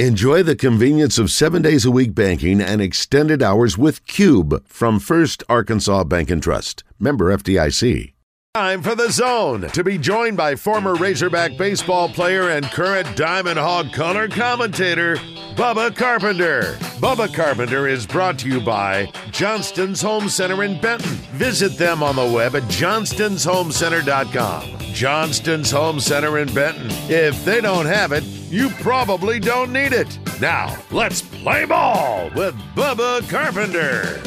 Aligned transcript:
Enjoy 0.00 0.42
the 0.42 0.56
convenience 0.56 1.18
of 1.18 1.30
seven 1.30 1.62
days 1.62 1.84
a 1.84 1.90
week 1.92 2.16
banking 2.16 2.60
and 2.60 2.82
extended 2.82 3.44
hours 3.44 3.78
with 3.78 4.04
Cube 4.08 4.66
from 4.66 4.98
First 4.98 5.44
Arkansas 5.48 6.02
Bank 6.02 6.32
and 6.32 6.42
Trust. 6.42 6.82
Member 6.98 7.26
FDIC. 7.26 8.12
Time 8.54 8.82
for 8.82 8.96
the 8.96 9.12
zone 9.12 9.68
to 9.68 9.84
be 9.84 9.96
joined 9.96 10.36
by 10.36 10.56
former 10.56 10.96
Razorback 10.96 11.56
baseball 11.56 12.08
player 12.08 12.50
and 12.50 12.66
current 12.66 13.16
Diamond 13.16 13.60
Hog 13.60 13.92
color 13.92 14.26
commentator, 14.26 15.14
Bubba 15.54 15.94
Carpenter. 15.94 16.74
Bubba 16.98 17.32
Carpenter 17.32 17.86
is 17.86 18.04
brought 18.04 18.36
to 18.40 18.48
you 18.48 18.60
by 18.60 19.08
Johnston's 19.30 20.02
Home 20.02 20.28
Center 20.28 20.64
in 20.64 20.80
Benton. 20.80 21.12
Visit 21.38 21.78
them 21.78 22.02
on 22.02 22.16
the 22.16 22.26
web 22.26 22.56
at 22.56 22.64
johnstonsHomeCenter.com. 22.64 24.83
Johnston's 24.94 25.72
Home 25.72 25.98
Center 25.98 26.38
in 26.38 26.54
Benton. 26.54 26.86
If 27.10 27.44
they 27.44 27.60
don't 27.60 27.86
have 27.86 28.12
it, 28.12 28.22
you 28.22 28.70
probably 28.80 29.40
don't 29.40 29.72
need 29.72 29.92
it. 29.92 30.18
Now, 30.40 30.78
let's 30.92 31.20
play 31.20 31.64
ball 31.64 32.30
with 32.36 32.54
Bubba 32.76 33.28
Carpenter. 33.28 34.22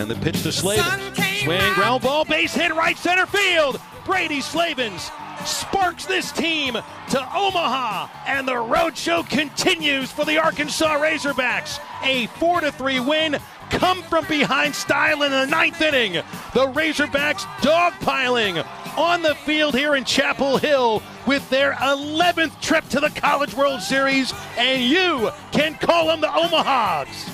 And 0.00 0.10
the 0.10 0.16
pitch 0.16 0.42
to 0.42 0.52
Slavin. 0.52 1.14
Swing, 1.42 1.74
ground 1.74 2.02
ball, 2.02 2.24
base 2.24 2.54
hit, 2.54 2.74
right 2.74 2.96
center 2.96 3.26
field. 3.26 3.78
Brady 4.04 4.40
Slavens 4.40 5.10
sparks 5.44 6.06
this 6.06 6.32
team 6.32 6.74
to 6.74 7.36
Omaha, 7.36 8.08
and 8.26 8.48
the 8.48 8.56
road 8.56 8.96
show 8.96 9.22
continues 9.22 10.10
for 10.10 10.24
the 10.24 10.38
Arkansas 10.38 10.98
Razorbacks. 10.98 11.78
A 12.02 12.26
4 12.38 12.70
3 12.70 13.00
win 13.00 13.36
come 13.78 14.02
from 14.04 14.26
behind 14.26 14.74
style 14.74 15.22
in 15.22 15.30
the 15.30 15.46
ninth 15.46 15.80
inning. 15.80 16.12
The 16.12 16.66
Razorbacks 16.72 17.44
dogpiling 17.60 18.64
on 18.96 19.22
the 19.22 19.34
field 19.34 19.74
here 19.74 19.96
in 19.96 20.04
Chapel 20.04 20.58
Hill 20.58 21.02
with 21.26 21.48
their 21.50 21.72
11th 21.72 22.60
trip 22.60 22.88
to 22.90 23.00
the 23.00 23.10
College 23.10 23.54
World 23.54 23.80
Series, 23.80 24.32
and 24.56 24.82
you 24.82 25.30
can 25.52 25.74
call 25.74 26.06
them 26.06 26.20
the 26.20 26.28
Omahogs. 26.28 27.30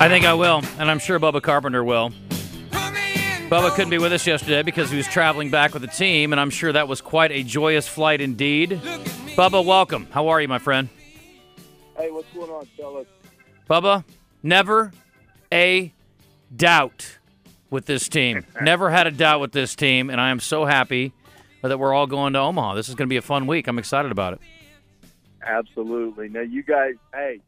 I 0.00 0.08
think 0.08 0.24
I 0.24 0.34
will, 0.34 0.62
and 0.78 0.90
I'm 0.90 0.98
sure 0.98 1.18
Bubba 1.18 1.42
Carpenter 1.42 1.84
will. 1.84 2.10
Bubba 2.70 3.70
couldn't 3.74 3.90
be 3.90 3.98
with 3.98 4.12
us 4.12 4.26
yesterday 4.26 4.62
because 4.62 4.90
he 4.90 4.96
was 4.96 5.06
traveling 5.06 5.50
back 5.50 5.74
with 5.74 5.82
the 5.82 5.88
team, 5.88 6.32
and 6.32 6.40
I'm 6.40 6.50
sure 6.50 6.72
that 6.72 6.88
was 6.88 7.00
quite 7.00 7.32
a 7.32 7.42
joyous 7.42 7.86
flight 7.86 8.20
indeed. 8.20 8.80
Bubba, 9.36 9.64
welcome. 9.64 10.06
How 10.10 10.28
are 10.28 10.40
you, 10.40 10.48
my 10.48 10.58
friend? 10.58 10.88
Hey, 11.96 12.10
what's 12.10 12.32
going 12.32 12.50
on, 12.50 12.66
fellas? 12.76 13.06
Bubba, 13.68 14.04
never 14.42 14.92
a 15.52 15.92
doubt 16.54 17.18
with 17.70 17.86
this 17.86 18.08
team. 18.08 18.44
Never 18.60 18.90
had 18.90 19.06
a 19.06 19.10
doubt 19.10 19.40
with 19.40 19.52
this 19.52 19.74
team, 19.74 20.10
and 20.10 20.20
I 20.20 20.30
am 20.30 20.40
so 20.40 20.64
happy 20.64 21.12
that 21.62 21.78
we're 21.78 21.92
all 21.92 22.06
going 22.06 22.32
to 22.32 22.38
Omaha. 22.40 22.74
This 22.74 22.88
is 22.88 22.94
going 22.94 23.06
to 23.06 23.12
be 23.12 23.16
a 23.16 23.22
fun 23.22 23.46
week. 23.46 23.68
I'm 23.68 23.78
excited 23.78 24.10
about 24.10 24.34
it. 24.34 24.40
Absolutely. 25.44 26.28
Now, 26.28 26.40
you 26.40 26.62
guys, 26.62 26.94
hey, 27.12 27.40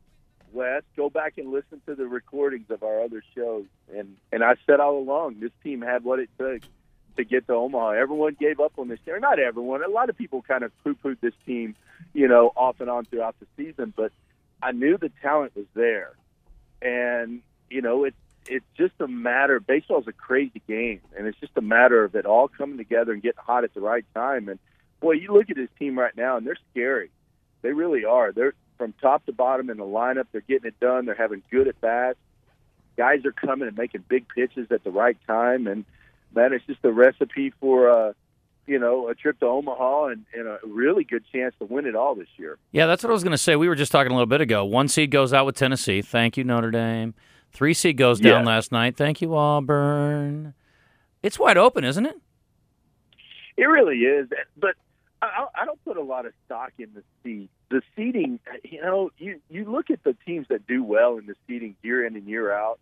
Wes, 0.53 0.83
go 0.97 1.11
back 1.11 1.39
and 1.39 1.51
listen 1.51 1.81
to 1.87 1.95
the 1.95 2.07
recordings 2.07 2.71
of 2.71 2.83
our 2.83 3.03
other 3.03 3.23
shows. 3.35 3.65
And 3.95 4.17
and 4.33 4.43
I 4.43 4.55
said 4.67 4.81
all 4.81 4.99
along, 4.99 5.41
this 5.41 5.51
team 5.63 5.83
had 5.83 6.05
what 6.05 6.21
it 6.21 6.31
took 6.39 6.63
to 7.17 7.25
get 7.25 7.47
to 7.49 7.55
Omaha. 7.55 7.91
Everyone 7.91 8.37
gave 8.39 8.61
up 8.61 8.73
on 8.79 8.89
this 8.89 9.01
team. 9.05 9.21
Not 9.21 9.39
everyone. 9.39 9.83
A 9.83 9.89
lot 9.89 10.09
of 10.11 10.17
people 10.17 10.43
kind 10.43 10.63
of 10.65 10.73
poo-pooed 10.83 11.21
this 11.21 11.35
team, 11.45 11.77
you 12.13 12.29
know, 12.29 12.53
off 12.57 12.81
and 12.81 12.89
on 12.89 13.05
throughout 13.05 13.37
the 13.41 13.47
season. 13.57 13.93
But 13.97 14.13
I 14.63 14.73
knew 14.73 14.97
the 14.97 15.11
talent 15.23 15.55
was 15.57 15.67
there, 15.75 16.13
and 16.81 17.43
you 17.71 17.83
know, 17.83 18.05
it's 18.05 18.17
it's 18.47 18.67
just 18.77 18.95
a 19.01 19.09
matter. 19.09 19.61
Baseball 19.61 20.01
is 20.01 20.09
a 20.09 20.13
crazy 20.13 20.63
game, 20.69 21.01
and 21.17 21.27
it's 21.27 21.39
just 21.39 21.53
a 21.57 21.63
matter 21.63 22.05
of 22.05 22.15
it 22.15 22.27
all 22.27 22.49
coming 22.49 22.77
together 22.77 23.13
and 23.13 23.23
getting 23.23 23.43
hot 23.43 23.65
at 23.65 23.75
the 23.75 23.81
right 23.81 24.05
time. 24.15 24.49
And 24.49 24.59
boy, 25.01 25.13
you 25.13 25.33
look 25.33 25.51
at 25.51 25.57
this 25.57 25.71
team 25.79 25.99
right 25.99 26.17
now, 26.17 26.37
and 26.37 26.47
they're 26.47 26.59
scary. 26.71 27.11
They 27.63 27.73
really 27.73 28.05
are. 28.05 28.33
They're 28.33 28.55
from 28.77 28.93
top 29.01 29.25
to 29.27 29.33
bottom 29.33 29.71
in 29.71 29.79
the 29.79 29.85
lineup. 29.85 30.27
They're 30.33 30.43
getting 30.43 30.69
it 30.69 30.79
done. 30.81 31.07
They're 31.07 31.15
having 31.15 31.43
good 31.51 31.69
at 31.69 31.81
bats. 31.81 32.19
Guys 32.97 33.25
are 33.25 33.33
coming 33.33 33.67
and 33.69 33.77
making 33.77 34.05
big 34.09 34.27
pitches 34.29 34.69
at 34.71 34.85
the 34.85 34.91
right 34.91 35.17
time, 35.27 35.67
and 35.67 35.85
man, 36.35 36.53
it's 36.53 36.65
just 36.67 36.85
a 36.85 36.93
recipe 36.93 37.53
for 37.61 37.89
uh, 37.91 38.13
you 38.67 38.79
know 38.79 39.09
a 39.09 39.15
trip 39.15 39.39
to 39.41 39.47
Omaha 39.47 40.07
and, 40.07 40.25
and 40.33 40.47
a 40.47 40.59
really 40.65 41.05
good 41.05 41.25
chance 41.33 41.55
to 41.59 41.65
win 41.65 41.87
it 41.87 41.97
all 41.97 42.15
this 42.15 42.29
year. 42.37 42.59
Yeah, 42.73 42.87
that's 42.87 43.03
what 43.03 43.11
I 43.11 43.13
was 43.13 43.25
going 43.25 43.33
to 43.33 43.39
say. 43.39 43.57
We 43.57 43.69
were 43.69 43.75
just 43.75 43.91
talking 43.91 44.13
a 44.13 44.15
little 44.15 44.27
bit 44.27 44.41
ago. 44.41 44.65
One 44.65 44.89
seed 44.89 45.11
goes 45.11 45.33
out 45.33 45.47
with 45.47 45.57
Tennessee. 45.57 46.03
Thank 46.03 46.37
you, 46.37 46.45
Notre 46.45 46.71
Dame. 46.71 47.15
Three 47.55 47.73
seed 47.73 47.97
goes 47.97 48.21
down 48.21 48.43
Yeah. 48.43 48.47
last 48.49 48.73
night. 48.73 48.97
Thank 48.97 49.23
you, 49.23 49.35
Auburn. 49.35 50.55
It's 51.23 51.39
wide 51.39 51.57
open, 51.57 51.85
isn't 51.85 52.05
it? 52.05 52.17
It 53.57 53.65
really 53.67 53.99
is, 54.01 54.29
but 54.57 54.75
I, 55.23 55.47
I 55.55 55.65
don't 55.65 55.83
put 55.85 55.97
a 55.97 56.03
lot 56.03 56.27
of 56.27 56.33
stock 56.45 56.73
in 56.79 56.91
the 56.95 57.03
seed. 57.23 57.49
The 57.71 57.81
seeding, 57.97 58.41
you 58.65 58.83
know, 58.83 59.11
you 59.17 59.41
you 59.49 59.65
look 59.65 59.91
at 59.91 60.03
the 60.03 60.15
teams 60.27 60.49
that 60.49 60.67
do 60.67 60.83
well 60.83 61.17
in 61.19 61.27
the 61.27 61.35
seeding 61.47 61.77
year 61.83 62.05
in 62.05 62.17
and 62.17 62.27
year 62.27 62.53
out, 62.53 62.79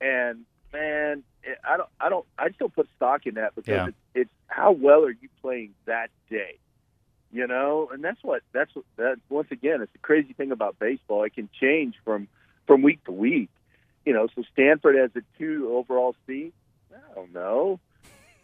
and 0.00 0.44
man, 0.72 1.24
I 1.68 1.76
don't, 1.76 1.88
I 2.00 2.08
don't, 2.08 2.24
I 2.38 2.48
just 2.48 2.60
don't 2.60 2.74
put 2.74 2.88
stock 2.96 3.26
in 3.26 3.34
that 3.34 3.54
because 3.56 3.68
Yeah. 3.74 3.86
it's, 3.88 3.96
it's 4.14 4.30
how 4.46 4.70
well 4.72 5.04
are 5.04 5.10
you 5.10 5.28
playing 5.42 5.74
that 5.86 6.10
day, 6.30 6.56
you 7.32 7.46
know, 7.48 7.90
and 7.92 8.02
that's 8.02 8.22
what 8.22 8.42
that's 8.52 8.74
what 8.74 8.84
that 8.96 9.16
once 9.28 9.48
again, 9.50 9.82
it's 9.82 9.92
the 9.92 9.98
crazy 9.98 10.32
thing 10.32 10.52
about 10.52 10.78
baseball. 10.78 11.24
It 11.24 11.34
can 11.34 11.48
change 11.60 11.96
from 12.04 12.28
from 12.68 12.82
week 12.82 13.04
to 13.04 13.12
week, 13.12 13.50
you 14.04 14.12
know. 14.12 14.28
So 14.34 14.42
Stanford 14.52 14.96
has 14.96 15.10
a 15.16 15.22
two 15.38 15.70
overall 15.72 16.14
seed. 16.26 16.52
I 16.94 17.14
don't 17.14 17.32
know 17.32 17.80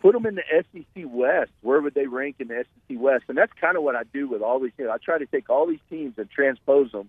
put 0.00 0.12
them 0.12 0.26
in 0.26 0.36
the 0.36 0.42
SEC 0.50 1.04
West. 1.06 1.50
Where 1.62 1.80
would 1.80 1.94
they 1.94 2.06
rank 2.06 2.36
in 2.38 2.48
the 2.48 2.64
SEC 2.64 2.98
West? 2.98 3.24
And 3.28 3.36
that's 3.36 3.52
kind 3.60 3.76
of 3.76 3.82
what 3.82 3.96
I 3.96 4.02
do 4.12 4.28
with 4.28 4.42
all 4.42 4.60
these 4.60 4.72
teams. 4.76 4.90
I 4.92 4.98
try 4.98 5.18
to 5.18 5.26
take 5.26 5.50
all 5.50 5.66
these 5.66 5.80
teams 5.90 6.14
and 6.18 6.30
transpose 6.30 6.92
them 6.92 7.08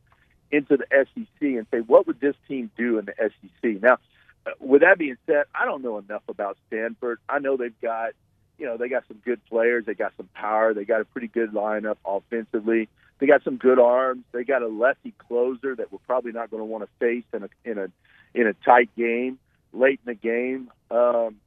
into 0.51 0.77
the 0.77 0.85
SEC 0.91 1.41
and 1.41 1.67
say, 1.71 1.79
what 1.79 2.07
would 2.07 2.19
this 2.19 2.35
team 2.47 2.71
do 2.77 2.97
in 2.97 3.05
the 3.05 3.13
SEC? 3.17 3.81
Now, 3.81 3.97
uh, 4.45 4.51
with 4.59 4.81
that 4.81 4.97
being 4.97 5.17
said, 5.27 5.45
I 5.53 5.66
don't 5.66 5.83
know 5.83 5.97
enough 5.97 6.23
about 6.27 6.57
Stanford. 6.67 7.19
I 7.27 7.39
know 7.39 7.57
they've 7.57 7.79
got, 7.81 8.13
you 8.57 8.66
know, 8.66 8.77
they 8.77 8.89
got 8.89 9.03
some 9.07 9.17
good 9.23 9.43
players. 9.45 9.85
They 9.85 9.93
got 9.93 10.13
some 10.17 10.29
power. 10.33 10.73
They 10.73 10.85
got 10.85 11.01
a 11.01 11.05
pretty 11.05 11.27
good 11.27 11.51
lineup 11.51 11.97
offensively. 12.05 12.89
They 13.19 13.27
got 13.27 13.43
some 13.43 13.57
good 13.57 13.79
arms. 13.79 14.23
They 14.31 14.43
got 14.43 14.61
a 14.61 14.67
lefty 14.67 15.13
closer 15.19 15.75
that 15.75 15.91
we're 15.91 15.99
probably 16.07 16.31
not 16.31 16.49
going 16.49 16.61
to 16.61 16.66
want 16.66 16.85
to 16.85 16.89
face 16.99 17.25
in 17.33 17.43
a 17.43 17.49
in 17.66 17.77
a 17.77 17.91
in 18.34 18.47
a 18.47 18.53
tight 18.53 18.90
game 18.95 19.40
late 19.73 20.00
in 20.06 20.13
the 20.13 20.16
game. 20.16 20.72
Um, 20.91 21.38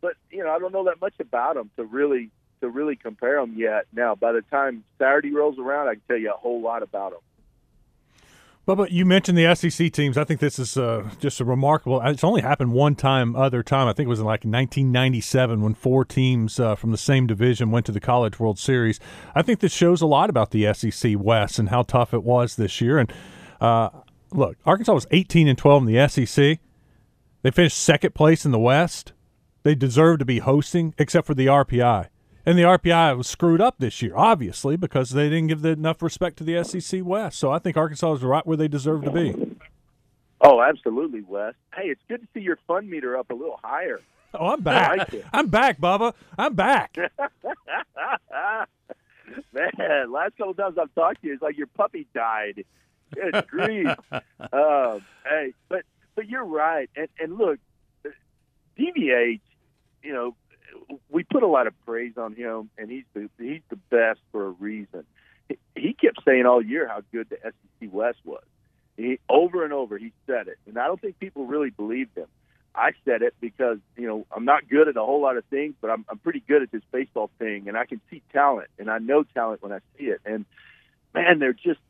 but 0.00 0.14
you 0.30 0.42
know, 0.42 0.50
I 0.50 0.58
don't 0.58 0.72
know 0.72 0.84
that 0.84 1.00
much 1.00 1.14
about 1.20 1.54
them 1.54 1.70
to 1.76 1.84
really 1.84 2.30
to 2.60 2.68
really 2.68 2.96
compare 2.96 3.40
them 3.40 3.54
yet. 3.56 3.86
Now, 3.92 4.14
by 4.14 4.32
the 4.32 4.42
time 4.42 4.84
Saturday 4.98 5.32
rolls 5.32 5.58
around, 5.58 5.88
I 5.88 5.94
can 5.94 6.02
tell 6.08 6.18
you 6.18 6.30
a 6.30 6.36
whole 6.36 6.60
lot 6.60 6.82
about 6.82 7.12
them. 7.12 7.20
Bubba, 8.68 8.88
you 8.90 9.06
mentioned 9.06 9.38
the 9.38 9.54
SEC 9.54 9.90
teams. 9.90 10.18
I 10.18 10.24
think 10.24 10.38
this 10.38 10.58
is 10.58 10.76
uh, 10.76 11.08
just 11.18 11.40
a 11.40 11.44
remarkable. 11.44 12.00
It's 12.04 12.22
only 12.22 12.42
happened 12.42 12.72
one 12.72 12.94
time, 12.94 13.34
other 13.34 13.62
time. 13.62 13.88
I 13.88 13.94
think 13.94 14.06
it 14.06 14.10
was 14.10 14.20
in 14.20 14.26
like 14.26 14.44
1997 14.44 15.62
when 15.62 15.74
four 15.74 16.04
teams 16.04 16.60
uh, 16.60 16.76
from 16.76 16.90
the 16.90 16.98
same 16.98 17.26
division 17.26 17.70
went 17.70 17.86
to 17.86 17.92
the 17.92 18.00
College 18.00 18.38
World 18.38 18.58
Series. 18.58 19.00
I 19.34 19.42
think 19.42 19.60
this 19.60 19.72
shows 19.72 20.02
a 20.02 20.06
lot 20.06 20.28
about 20.28 20.50
the 20.50 20.72
SEC 20.74 21.14
West 21.18 21.58
and 21.58 21.70
how 21.70 21.82
tough 21.82 22.12
it 22.12 22.22
was 22.22 22.56
this 22.56 22.80
year. 22.82 22.98
And 22.98 23.10
uh, 23.62 23.88
look, 24.32 24.56
Arkansas 24.64 24.94
was 24.94 25.06
18 25.10 25.48
and 25.48 25.58
12 25.58 25.86
in 25.86 25.92
the 25.92 26.08
SEC. 26.08 26.58
They 27.42 27.50
finished 27.50 27.78
second 27.78 28.14
place 28.14 28.44
in 28.44 28.52
the 28.52 28.58
West. 28.58 29.12
They 29.62 29.74
deserve 29.74 30.18
to 30.20 30.24
be 30.24 30.38
hosting, 30.38 30.94
except 30.98 31.26
for 31.26 31.34
the 31.34 31.46
RPI. 31.46 32.08
And 32.46 32.58
the 32.58 32.62
RPI 32.62 33.16
was 33.16 33.26
screwed 33.26 33.60
up 33.60 33.76
this 33.78 34.00
year, 34.00 34.16
obviously, 34.16 34.76
because 34.76 35.10
they 35.10 35.28
didn't 35.28 35.48
give 35.48 35.62
the, 35.62 35.70
enough 35.70 36.02
respect 36.02 36.38
to 36.38 36.44
the 36.44 36.62
SEC 36.64 37.04
West. 37.04 37.38
So 37.38 37.50
I 37.52 37.58
think 37.58 37.76
Arkansas 37.76 38.14
is 38.14 38.22
right 38.22 38.46
where 38.46 38.56
they 38.56 38.68
deserve 38.68 39.04
to 39.04 39.10
be. 39.10 39.56
Oh, 40.40 40.62
absolutely, 40.62 41.20
Wes. 41.20 41.54
Hey, 41.74 41.88
it's 41.88 42.00
good 42.08 42.22
to 42.22 42.28
see 42.32 42.40
your 42.40 42.58
fun 42.66 42.88
meter 42.88 43.16
up 43.16 43.30
a 43.30 43.34
little 43.34 43.60
higher. 43.62 44.00
Oh, 44.32 44.48
I'm 44.48 44.62
back. 44.62 45.12
like. 45.12 45.24
I'm 45.32 45.48
back, 45.48 45.80
Bubba. 45.80 46.14
I'm 46.38 46.54
back. 46.54 46.96
Man, 49.52 50.10
last 50.10 50.36
couple 50.38 50.54
times 50.54 50.78
I've 50.80 50.94
talked 50.94 51.20
to 51.22 51.28
you, 51.28 51.34
it's 51.34 51.42
like 51.42 51.58
your 51.58 51.66
puppy 51.66 52.06
died. 52.14 52.64
Good 53.14 53.46
grief. 53.48 53.88
um, 54.12 55.02
hey, 55.24 55.52
but 55.68 55.82
but 56.14 56.28
you're 56.28 56.44
right. 56.44 56.88
And 56.96 57.08
and 57.18 57.38
look, 57.38 57.58
DVH, 58.78 59.40
you 60.02 60.12
know, 60.12 60.34
we 61.10 61.24
put 61.24 61.42
a 61.42 61.46
lot 61.46 61.66
of 61.66 61.74
praise 61.84 62.16
on 62.16 62.34
him, 62.34 62.70
and 62.78 62.90
he's 62.90 63.04
the 63.14 63.28
he's 63.38 63.62
the 63.68 63.76
best 63.90 64.20
for 64.32 64.46
a 64.46 64.50
reason. 64.50 65.04
He, 65.74 65.94
kept 65.94 66.20
saying 66.24 66.46
all 66.46 66.62
year 66.62 66.86
how 66.86 67.02
good 67.10 67.28
the 67.28 67.36
SEC 67.42 67.88
West 67.92 68.18
was. 68.24 68.44
He 68.96 69.18
over 69.28 69.64
and 69.64 69.72
over 69.72 69.98
he 69.98 70.12
said 70.26 70.46
it, 70.46 70.58
and 70.66 70.78
I 70.78 70.86
don't 70.86 71.00
think 71.00 71.18
people 71.18 71.46
really 71.46 71.70
believed 71.70 72.16
him. 72.16 72.26
I 72.74 72.92
said 73.04 73.22
it 73.22 73.34
because 73.40 73.78
you 73.96 74.06
know 74.06 74.26
I'm 74.34 74.44
not 74.44 74.68
good 74.68 74.88
at 74.88 74.96
a 74.96 75.00
whole 75.02 75.20
lot 75.20 75.36
of 75.36 75.44
things, 75.46 75.74
but 75.80 75.90
I'm 75.90 76.04
I'm 76.08 76.18
pretty 76.18 76.42
good 76.46 76.62
at 76.62 76.70
this 76.70 76.82
baseball 76.92 77.30
thing, 77.38 77.68
and 77.68 77.76
I 77.76 77.86
can 77.86 78.00
see 78.10 78.22
talent, 78.32 78.68
and 78.78 78.90
I 78.90 78.98
know 78.98 79.24
talent 79.24 79.62
when 79.62 79.72
I 79.72 79.80
see 79.98 80.04
it. 80.04 80.20
And 80.24 80.44
man, 81.14 81.38
they're 81.40 81.52
just 81.52 81.80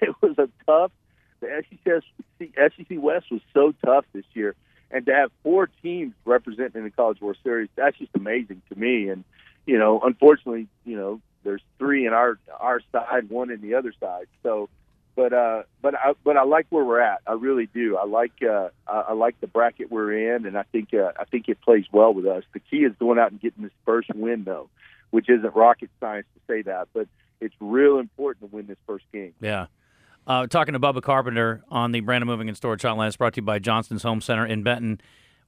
it 0.02 0.14
was, 0.20 0.38
a 0.38 0.48
tough. 0.66 0.92
The 1.40 1.64
SEC 1.68 2.02
SEC 2.40 2.98
West 2.98 3.26
was 3.30 3.40
so 3.54 3.72
tough 3.84 4.04
this 4.12 4.24
year, 4.34 4.54
and 4.90 5.06
to 5.06 5.14
have 5.14 5.30
four 5.42 5.68
teams 5.82 6.14
representing 6.24 6.80
in 6.80 6.84
the 6.84 6.90
College 6.90 7.20
World 7.20 7.38
Series, 7.42 7.68
that's 7.76 7.96
just 7.96 8.10
amazing 8.14 8.62
to 8.68 8.78
me. 8.78 9.08
And 9.08 9.24
you 9.66 9.78
know, 9.78 10.00
unfortunately, 10.00 10.68
you 10.84 10.96
know, 10.96 11.20
there's 11.44 11.62
three 11.78 12.06
in 12.06 12.12
our 12.12 12.38
our 12.58 12.80
side, 12.92 13.30
one 13.30 13.50
in 13.50 13.60
the 13.60 13.74
other 13.74 13.94
side. 14.00 14.26
So, 14.42 14.68
but 15.16 15.32
uh, 15.32 15.62
but 15.80 15.94
I, 15.94 16.12
but 16.24 16.36
I 16.36 16.44
like 16.44 16.66
where 16.70 16.84
we're 16.84 17.00
at. 17.00 17.20
I 17.26 17.32
really 17.32 17.66
do. 17.66 17.96
I 17.96 18.04
like 18.04 18.42
uh, 18.42 18.68
I 18.86 19.12
like 19.12 19.40
the 19.40 19.46
bracket 19.46 19.90
we're 19.90 20.36
in, 20.36 20.46
and 20.46 20.58
I 20.58 20.64
think 20.64 20.92
uh, 20.92 21.12
I 21.18 21.24
think 21.24 21.48
it 21.48 21.60
plays 21.62 21.86
well 21.92 22.12
with 22.12 22.26
us. 22.26 22.44
The 22.52 22.60
key 22.60 22.78
is 22.78 22.92
going 22.98 23.18
out 23.18 23.30
and 23.30 23.40
getting 23.40 23.62
this 23.62 23.72
first 23.86 24.14
win, 24.14 24.44
though, 24.44 24.68
which 25.10 25.28
isn't 25.30 25.54
rocket 25.54 25.90
science 26.00 26.26
to 26.34 26.40
say 26.52 26.62
that, 26.62 26.88
but 26.92 27.08
it's 27.40 27.54
real 27.60 27.98
important 27.98 28.50
to 28.50 28.56
win 28.56 28.66
this 28.66 28.78
first 28.86 29.04
game. 29.12 29.34
Yeah. 29.40 29.66
Uh, 30.30 30.46
talking 30.46 30.74
to 30.74 30.78
Bubba 30.78 31.02
Carpenter 31.02 31.64
on 31.72 31.90
the 31.90 31.98
Brandon 31.98 32.28
Moving 32.28 32.46
and 32.46 32.56
Storage 32.56 32.82
Hotline. 32.82 33.08
It's 33.08 33.16
brought 33.16 33.32
to 33.32 33.40
you 33.40 33.44
by 33.44 33.58
Johnston's 33.58 34.04
Home 34.04 34.20
Center 34.20 34.46
in 34.46 34.62
Benton. 34.62 35.00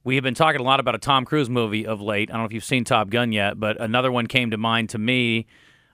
We 0.03 0.15
have 0.15 0.25
been 0.25 0.33
talking 0.33 0.59
a 0.59 0.63
lot 0.65 0.81
about 0.81 0.93
a 0.93 0.97
Tom 0.97 1.23
Cruise 1.23 1.49
movie 1.49 1.87
of 1.87 2.01
late. 2.01 2.29
I 2.29 2.33
don't 2.33 2.41
know 2.41 2.47
if 2.47 2.51
you've 2.51 2.65
seen 2.65 2.83
Top 2.83 3.09
Gun 3.09 3.31
yet, 3.31 3.57
but 3.57 3.79
another 3.79 4.11
one 4.11 4.27
came 4.27 4.51
to 4.51 4.57
mind 4.57 4.89
to 4.89 4.97
me 4.97 5.45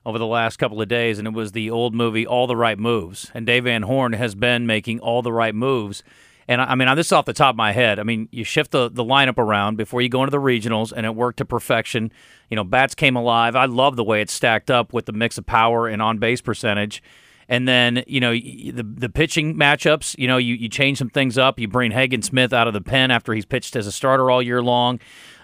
over 0.07 0.17
the 0.17 0.25
last 0.25 0.57
couple 0.57 0.81
of 0.81 0.87
days, 0.87 1.19
and 1.19 1.27
it 1.27 1.35
was 1.35 1.51
the 1.51 1.69
old 1.69 1.93
movie 1.93 2.25
All 2.25 2.47
the 2.47 2.55
Right 2.55 2.79
Moves. 2.79 3.29
And 3.35 3.45
Dave 3.45 3.65
Van 3.65 3.83
Horn 3.83 4.13
has 4.13 4.33
been 4.33 4.65
making 4.65 5.01
all 5.01 5.21
the 5.21 5.31
right 5.31 5.53
moves. 5.53 6.01
And 6.47 6.59
I, 6.59 6.73
mean, 6.73 6.87
on 6.87 6.97
this 6.97 7.05
is 7.05 7.11
off 7.11 7.25
the 7.25 7.33
top 7.33 7.53
of 7.53 7.57
my 7.57 7.73
head. 7.73 7.99
I 7.99 8.03
mean, 8.03 8.27
you 8.31 8.43
shift 8.43 8.71
the, 8.71 8.89
the 8.89 9.05
lineup 9.05 9.37
around 9.37 9.75
before 9.75 10.01
you 10.01 10.09
go 10.09 10.23
into 10.23 10.31
the 10.31 10.41
regionals, 10.41 10.91
and 10.91 11.05
it 11.05 11.13
worked 11.13 11.37
to 11.37 11.45
perfection. 11.45 12.11
You 12.49 12.55
know, 12.55 12.63
bats 12.63 12.95
came 12.95 13.15
alive. 13.15 13.55
I 13.55 13.65
love 13.65 13.97
the 13.97 14.03
way 14.03 14.19
it 14.19 14.31
stacked 14.31 14.71
up 14.71 14.93
with 14.93 15.05
the 15.05 15.13
mix 15.13 15.37
of 15.37 15.45
power 15.45 15.87
and 15.87 16.01
on 16.01 16.17
base 16.17 16.41
percentage. 16.41 17.03
And 17.51 17.67
then, 17.67 18.03
you 18.05 18.19
know, 18.19 18.31
the 18.31 18.83
the 18.83 19.09
pitching 19.09 19.55
matchups, 19.55 20.15
you 20.19 20.27
know, 20.27 20.37
you, 20.37 20.53
you 20.53 20.69
change 20.69 20.99
some 20.99 21.09
things 21.09 21.35
up. 21.35 21.59
You 21.59 21.67
bring 21.67 21.91
Hagen 21.91 22.21
Smith 22.21 22.53
out 22.53 22.67
of 22.67 22.75
the 22.75 22.81
pen 22.81 23.09
after 23.09 23.33
he's 23.33 23.43
pitched 23.45 23.75
as 23.75 23.87
a 23.87 23.91
starter 23.91 24.29
all 24.29 24.41
year 24.41 24.61
long. 24.61 24.99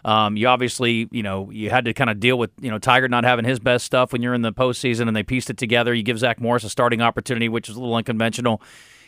Um, 0.06 0.38
you 0.38 0.48
obviously, 0.48 1.10
you 1.12 1.24
know, 1.24 1.50
you 1.50 1.72
had 1.72 1.86
to 1.86 1.94
kind 1.96 2.12
of 2.12 2.20
deal 2.20 2.38
with, 2.38 2.52
you 2.62 2.70
know, 2.70 2.78
Tygart 2.78 3.10
not 3.10 3.24
having 3.24 3.44
his 3.44 3.58
best 3.58 3.86
stuff 3.86 4.14
when 4.14 4.22
you're 4.22 4.36
in 4.36 4.44
the 4.44 4.54
postseason, 4.54 5.08
and 5.08 5.18
they 5.18 5.24
pieced 5.24 5.50
it 5.50 5.58
together. 5.58 5.96
You 5.96 6.04
give 6.04 6.20
Zack 6.20 6.40
Morris 6.40 6.64
a 6.64 6.70
starting 6.70 7.02
opportunity, 7.02 7.50
which 7.50 7.70
is 7.70 7.76
a 7.76 7.80
little 7.80 7.96
unconventional, 7.96 8.62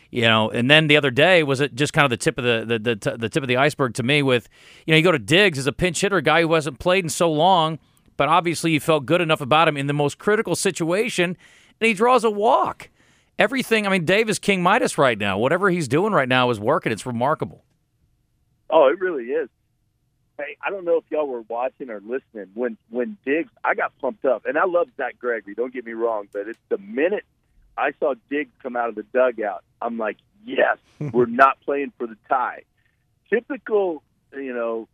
you 0.10 0.24
know. 0.24 0.50
And 0.50 0.72
then 0.72 0.88
the 0.88 0.98
other 0.98 1.12
day 1.12 1.44
was 1.44 1.62
it 1.62 1.76
just 1.76 1.94
kind 1.94 2.04
of 2.04 2.10
the 2.10 2.18
tip 2.18 2.40
of 2.40 2.46
the 2.46 2.80
the, 2.80 2.96
the, 2.96 3.16
the 3.16 3.30
tip 3.30 3.44
of 3.44 3.48
the 3.48 3.58
iceberg 3.58 3.94
to 3.94 4.02
me 4.02 4.24
with, 4.24 4.50
you 4.88 4.92
know, 4.92 4.98
you 4.98 5.04
go 5.04 5.12
to 5.12 5.20
Diggs 5.20 5.60
as 5.60 5.68
a 5.68 5.72
pinch 5.72 6.02
hitter, 6.02 6.18
a 6.18 6.24
guy 6.24 6.42
who 6.42 6.52
hasn't 6.56 6.80
played 6.80 7.06
in 7.06 7.12
so 7.12 7.32
long, 7.32 7.78
but 8.18 8.28
obviously 8.28 8.72
you 8.72 8.80
felt 8.80 9.06
good 9.06 9.22
enough 9.22 9.40
about 9.40 9.68
him 9.68 9.78
in 9.78 9.86
the 9.86 9.94
most 9.94 10.18
critical 10.18 10.56
situation 10.56 11.38
and 11.80 11.88
he 11.88 11.94
draws 11.94 12.24
a 12.24 12.30
walk. 12.30 12.90
Everything, 13.40 13.86
I 13.86 13.92
mean, 13.92 14.06
Dave 14.06 14.30
is 14.30 14.40
King 14.40 14.64
Midas 14.64 14.98
right 14.98 15.18
now. 15.18 15.38
Whatever 15.38 15.70
he's 15.70 15.88
doing 15.88 16.12
right 16.12 16.28
now 16.28 16.50
is 16.50 16.60
working. 16.60 16.92
It's 16.92 17.06
remarkable. 17.06 17.64
Oh, 18.70 18.88
it 18.88 19.00
really 19.00 19.26
is. 19.26 19.50
Hey, 20.38 20.58
I 20.62 20.70
don't 20.70 20.86
know 20.86 20.98
if 20.98 21.04
y'all 21.10 21.28
were 21.28 21.42
watching 21.42 21.90
or 21.90 22.00
listening 22.00 22.52
when 22.54 22.78
when 22.90 23.18
Diggs. 23.26 23.50
I 23.64 23.74
got 23.76 23.98
pumped 24.00 24.26
up, 24.26 24.46
and 24.46 24.58
I 24.58 24.66
love 24.66 24.88
Zack 24.98 25.18
Gregory. 25.20 25.56
Don't 25.56 25.74
get 25.74 25.86
me 25.86 25.94
wrong, 25.94 26.28
but 26.32 26.48
it's 26.48 26.60
the 26.70 26.78
minute 26.78 27.26
I 27.78 27.92
saw 28.00 28.16
Diggs 28.30 28.52
come 28.62 28.76
out 28.76 28.90
of 28.90 28.96
the 28.96 29.04
dugout, 29.04 29.64
I'm 29.82 29.98
like, 29.98 30.18
yes, 30.46 30.78
we're 31.12 31.26
not 31.26 31.60
playing 31.62 31.94
for 31.98 32.08
the 32.08 32.18
tie. 32.30 32.64
Typical, 33.30 34.04
you 34.34 34.54
know, 34.54 34.88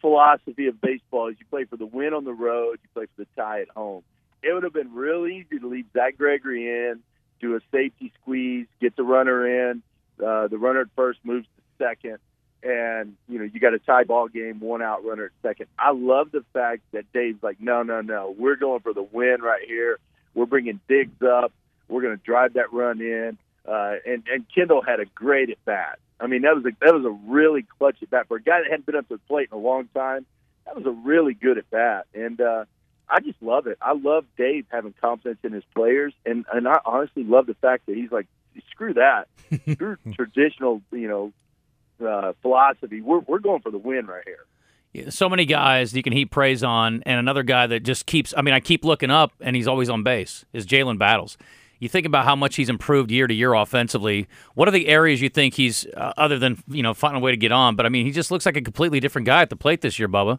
philosophy 0.00 0.68
of 0.68 0.80
baseball 0.80 1.28
is 1.28 1.36
you 1.38 1.46
play 1.50 1.64
for 1.64 1.76
the 1.76 1.86
win 1.86 2.14
on 2.14 2.24
the 2.24 2.32
road, 2.32 2.78
you 2.82 2.88
play 2.94 3.06
for 3.16 3.24
the 3.24 3.28
tie 3.36 3.62
at 3.62 3.68
home 3.70 4.02
it 4.42 4.52
would 4.52 4.62
have 4.62 4.72
been 4.72 4.94
real 4.94 5.26
easy 5.26 5.58
to 5.58 5.68
leave 5.68 5.86
Zack 5.92 6.18
Gregory 6.18 6.68
in, 6.68 7.00
do 7.40 7.56
a 7.56 7.60
safety 7.70 8.12
squeeze, 8.20 8.66
get 8.80 8.96
the 8.96 9.02
runner 9.02 9.70
in. 9.70 9.82
Uh, 10.24 10.48
the 10.48 10.58
runner 10.58 10.82
at 10.82 10.88
first 10.94 11.18
moves 11.24 11.46
to 11.56 11.84
second, 11.84 12.18
and 12.62 13.16
you 13.28 13.38
know 13.38 13.44
you 13.44 13.58
got 13.58 13.74
a 13.74 13.78
tie 13.78 14.04
ball 14.04 14.28
game, 14.28 14.60
one 14.60 14.82
out 14.82 15.04
runner 15.04 15.26
at 15.26 15.30
second. 15.42 15.66
I 15.78 15.92
love 15.92 16.30
the 16.30 16.44
fact 16.52 16.82
that 16.92 17.10
Dave's 17.12 17.42
like, 17.42 17.60
no, 17.60 17.82
no, 17.82 18.00
no, 18.00 18.34
we're 18.36 18.56
going 18.56 18.80
for 18.80 18.92
the 18.92 19.02
win 19.02 19.40
right 19.42 19.66
here. 19.66 19.98
We're 20.34 20.46
bringing 20.46 20.80
Diggs 20.88 21.22
up. 21.22 21.52
We're 21.88 22.02
going 22.02 22.16
to 22.16 22.22
drive 22.22 22.54
that 22.54 22.72
run 22.72 23.00
in. 23.00 23.38
Uh, 23.66 23.94
and 24.06 24.22
and 24.30 24.44
Kendall 24.54 24.82
had 24.82 25.00
a 25.00 25.06
great 25.06 25.50
at 25.50 25.64
bat. 25.64 25.98
I 26.20 26.26
mean, 26.26 26.42
that 26.42 26.54
was 26.54 26.64
a 26.64 26.70
that 26.80 26.94
was 26.94 27.04
a 27.04 27.30
really 27.30 27.64
clutch 27.78 27.96
at 28.02 28.10
bat 28.10 28.28
for 28.28 28.36
a 28.36 28.42
guy 28.42 28.60
that 28.60 28.70
hadn't 28.70 28.86
been 28.86 28.96
up 28.96 29.08
to 29.08 29.14
the 29.14 29.20
plate 29.28 29.48
in 29.50 29.58
a 29.58 29.60
long 29.60 29.88
time. 29.94 30.26
That 30.66 30.76
was 30.76 30.86
a 30.86 30.90
really 30.90 31.34
good 31.34 31.58
at 31.58 31.68
bat, 31.70 32.06
and 32.14 32.40
uh, 32.40 32.64
I 33.12 33.20
just 33.20 33.40
love 33.42 33.66
it. 33.66 33.76
I 33.82 33.92
love 33.92 34.24
Dave 34.38 34.64
having 34.70 34.94
confidence 34.98 35.38
in 35.44 35.52
his 35.52 35.64
players, 35.74 36.14
and 36.24 36.46
and 36.52 36.66
I 36.66 36.80
honestly 36.86 37.24
love 37.24 37.46
the 37.46 37.54
fact 37.54 37.84
that 37.86 37.94
he's 37.94 38.10
like, 38.10 38.26
screw 38.70 38.94
that, 38.94 39.28
screw 39.72 39.98
traditional, 40.14 40.80
you 40.90 41.08
know, 41.08 42.06
uh, 42.06 42.32
philosophy. 42.40 43.02
We're 43.02 43.20
we're 43.20 43.38
going 43.38 43.60
for 43.60 43.70
the 43.70 43.78
win 43.78 44.06
right 44.06 44.24
here. 44.24 45.10
so 45.10 45.28
many 45.28 45.44
guys 45.44 45.94
you 45.94 46.02
can 46.02 46.14
heap 46.14 46.30
praise 46.30 46.64
on, 46.64 47.02
and 47.04 47.18
another 47.18 47.42
guy 47.42 47.66
that 47.66 47.80
just 47.80 48.06
keeps. 48.06 48.32
I 48.34 48.40
mean, 48.40 48.54
I 48.54 48.60
keep 48.60 48.82
looking 48.82 49.10
up, 49.10 49.32
and 49.40 49.54
he's 49.54 49.68
always 49.68 49.90
on 49.90 50.02
base. 50.02 50.46
Is 50.54 50.66
Jalen 50.66 50.98
Battles. 50.98 51.36
You 51.80 51.88
think 51.88 52.06
about 52.06 52.24
how 52.24 52.36
much 52.36 52.56
he's 52.56 52.70
improved 52.70 53.10
year 53.10 53.26
to 53.26 53.34
year 53.34 53.52
offensively. 53.52 54.26
What 54.54 54.68
are 54.68 54.70
the 54.70 54.86
areas 54.86 55.20
you 55.20 55.28
think 55.28 55.54
he's, 55.54 55.84
uh, 55.96 56.12
other 56.16 56.38
than 56.38 56.62
you 56.68 56.82
know, 56.82 56.94
finding 56.94 57.20
a 57.20 57.24
way 57.24 57.32
to 57.32 57.36
get 57.36 57.52
on? 57.52 57.76
But 57.76 57.84
I 57.84 57.90
mean, 57.90 58.06
he 58.06 58.12
just 58.12 58.30
looks 58.30 58.46
like 58.46 58.56
a 58.56 58.62
completely 58.62 59.00
different 59.00 59.26
guy 59.26 59.42
at 59.42 59.50
the 59.50 59.56
plate 59.56 59.82
this 59.82 59.98
year, 59.98 60.08
Bubba 60.08 60.38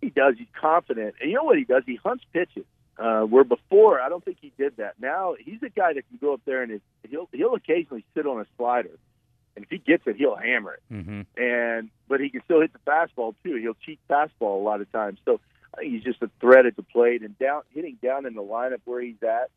he 0.00 0.10
does. 0.10 0.34
He's 0.38 0.48
confident, 0.58 1.16
and 1.20 1.30
you 1.30 1.36
know 1.36 1.44
what 1.44 1.58
he 1.58 1.64
does? 1.64 1.82
He 1.86 1.96
hunts 1.96 2.24
pitches. 2.32 2.64
Uh, 2.98 3.22
where 3.22 3.44
before, 3.44 4.00
I 4.00 4.08
don't 4.08 4.24
think 4.24 4.38
he 4.40 4.52
did 4.58 4.78
that. 4.78 4.94
Now 5.00 5.36
he's 5.38 5.62
a 5.62 5.68
guy 5.68 5.92
that 5.92 6.08
can 6.08 6.18
go 6.20 6.34
up 6.34 6.40
there 6.44 6.64
and 6.64 6.80
he'll 7.08 7.28
he'll 7.32 7.54
occasionally 7.54 8.04
sit 8.12 8.26
on 8.26 8.40
a 8.40 8.46
slider, 8.56 8.90
and 9.54 9.64
if 9.64 9.70
he 9.70 9.78
gets 9.78 10.02
it, 10.06 10.16
he'll 10.16 10.34
hammer 10.34 10.74
it. 10.74 10.82
Mm-hmm. 10.92 11.20
And 11.40 11.90
but 12.08 12.18
he 12.18 12.28
can 12.28 12.42
still 12.44 12.60
hit 12.60 12.72
the 12.72 12.80
fastball 12.80 13.36
too. 13.44 13.54
He'll 13.54 13.76
cheat 13.86 14.00
fastball 14.10 14.60
a 14.60 14.64
lot 14.64 14.80
of 14.80 14.90
times. 14.90 15.20
So 15.24 15.38
I 15.72 15.82
think 15.82 15.92
he's 15.92 16.02
just 16.02 16.22
a 16.22 16.30
threat 16.40 16.66
at 16.66 16.74
the 16.74 16.82
plate 16.82 17.22
and 17.22 17.38
down 17.38 17.62
hitting 17.72 17.98
down 18.02 18.26
in 18.26 18.34
the 18.34 18.42
lineup 18.42 18.80
where 18.84 19.00
he's 19.00 19.22
at. 19.22 19.50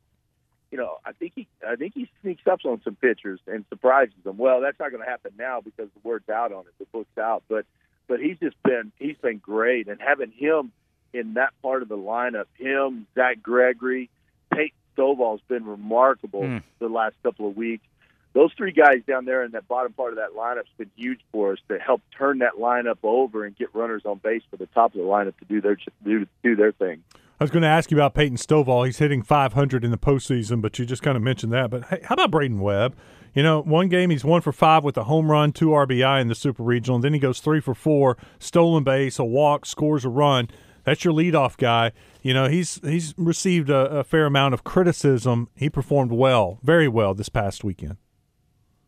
You 0.70 0.78
know, 0.78 0.98
I 1.04 1.14
think 1.14 1.34
he 1.36 1.48
I 1.68 1.78
think 1.78 1.96
he 1.96 2.12
sneaks 2.22 2.44
up 2.46 2.60
on 2.64 2.80
some 2.84 2.96
pitchers 2.96 3.40
and 3.48 3.66
surprises 3.70 4.14
them. 4.24 4.38
Well, 4.38 4.62
that's 4.62 4.80
not 4.80 4.92
going 4.92 5.04
to 5.04 5.10
happen 5.10 5.32
now 5.36 5.62
because 5.62 5.90
the 5.96 6.08
word's 6.08 6.30
out 6.30 6.52
on 6.52 6.62
it, 6.62 6.74
the 6.78 6.86
book's 6.92 7.18
out, 7.18 7.42
but 7.50 7.66
but 8.12 8.20
he's 8.20 8.38
just 8.40 8.62
been 8.62 8.92
he's 9.00 9.16
been 9.22 9.38
great, 9.38 9.88
and 9.88 9.98
having 10.02 10.32
him 10.32 10.74
in 11.14 11.36
that 11.36 11.54
part 11.62 11.82
of 11.82 11.88
the 11.88 11.98
lineup, 11.98 12.44
him, 12.58 13.08
Zack 13.16 13.42
Gregory, 13.42 14.10
Peyton 14.54 14.76
Stovall's 14.98 15.40
been 15.48 15.64
remarkable 15.64 16.42
mm. 16.42 16.64
the 16.80 16.90
last 16.90 17.16
couple 17.24 17.48
of 17.48 17.56
weeks. 17.56 17.86
Those 18.34 18.52
three 18.58 18.74
guys 18.74 18.98
down 19.08 19.24
there 19.24 19.46
in 19.46 19.52
that 19.52 19.66
bottom 19.70 19.94
part 19.94 20.10
of 20.10 20.18
that 20.18 20.32
lineup's 20.38 20.68
been 20.78 20.92
huge 20.98 21.22
for 21.32 21.54
us 21.54 21.60
to 21.70 21.80
help 21.80 22.02
turn 22.18 22.40
that 22.40 22.56
lineup 22.60 22.98
over 23.02 23.46
and 23.46 23.56
get 23.56 23.74
runners 23.74 24.02
on 24.04 24.18
base 24.18 24.44
for 24.50 24.58
the 24.58 24.68
top 24.68 24.94
of 24.94 25.00
the 25.00 25.08
lineup 25.08 25.38
to 25.38 25.46
do 25.46 25.62
their 25.62 25.78
do, 26.04 26.28
do 26.44 26.58
their 26.58 26.74
thing. 26.74 27.02
I 27.40 27.46
was 27.46 27.52
going 27.52 27.64
to 27.64 27.70
ask 27.70 27.92
you 27.92 27.98
about 27.98 28.14
Peyton 28.14 28.36
Stovall. 28.36 28.86
He's 28.86 28.98
hitting 28.98 29.24
500 29.24 29.86
in 29.86 29.92
the 29.92 29.98
postseason, 29.98 30.62
but 30.62 30.78
you 30.78 30.86
just 30.86 31.02
kind 31.02 31.16
of 31.16 31.24
mentioned 31.24 31.54
that. 31.54 31.70
But 31.70 31.86
hey, 31.86 32.02
how 32.04 32.16
about 32.16 32.30
Braydon 32.30 32.60
Webb? 32.60 32.94
You 33.34 33.44
know, 33.44 33.62
one 33.62 33.88
game 33.88 34.10
he's 34.10 34.26
one 34.26 34.42
for 34.42 34.52
five 34.52 34.84
with 34.84 34.98
a 34.98 35.06
home 35.06 35.32
run, 35.32 35.54
two 35.54 35.70
RBI 35.70 36.20
in 36.22 36.28
the 36.28 36.36
Super 36.36 36.64
Regional, 36.64 36.96
and 36.96 37.04
then 37.04 37.14
he 37.14 37.20
goes 37.20 37.40
three 37.40 37.62
for 37.62 37.74
four, 37.74 38.18
stolen 38.40 38.84
base, 38.84 39.20
a 39.20 39.24
walk, 39.24 39.66
scores 39.66 40.04
a 40.04 40.10
run. 40.10 40.50
That's 40.84 41.06
your 41.06 41.14
leadoff 41.14 41.58
guy. 41.58 41.92
You 42.22 42.34
know, 42.34 42.50
he's 42.50 42.80
he's 42.84 43.14
received 43.18 43.70
a, 43.70 44.00
a 44.00 44.04
fair 44.04 44.26
amount 44.26 44.54
of 44.54 44.64
criticism. 44.64 45.50
He 45.56 45.70
performed 45.70 46.12
well, 46.12 46.60
very 46.64 46.88
well 46.88 47.14
this 47.14 47.30
past 47.30 47.64
weekend. 47.64 47.98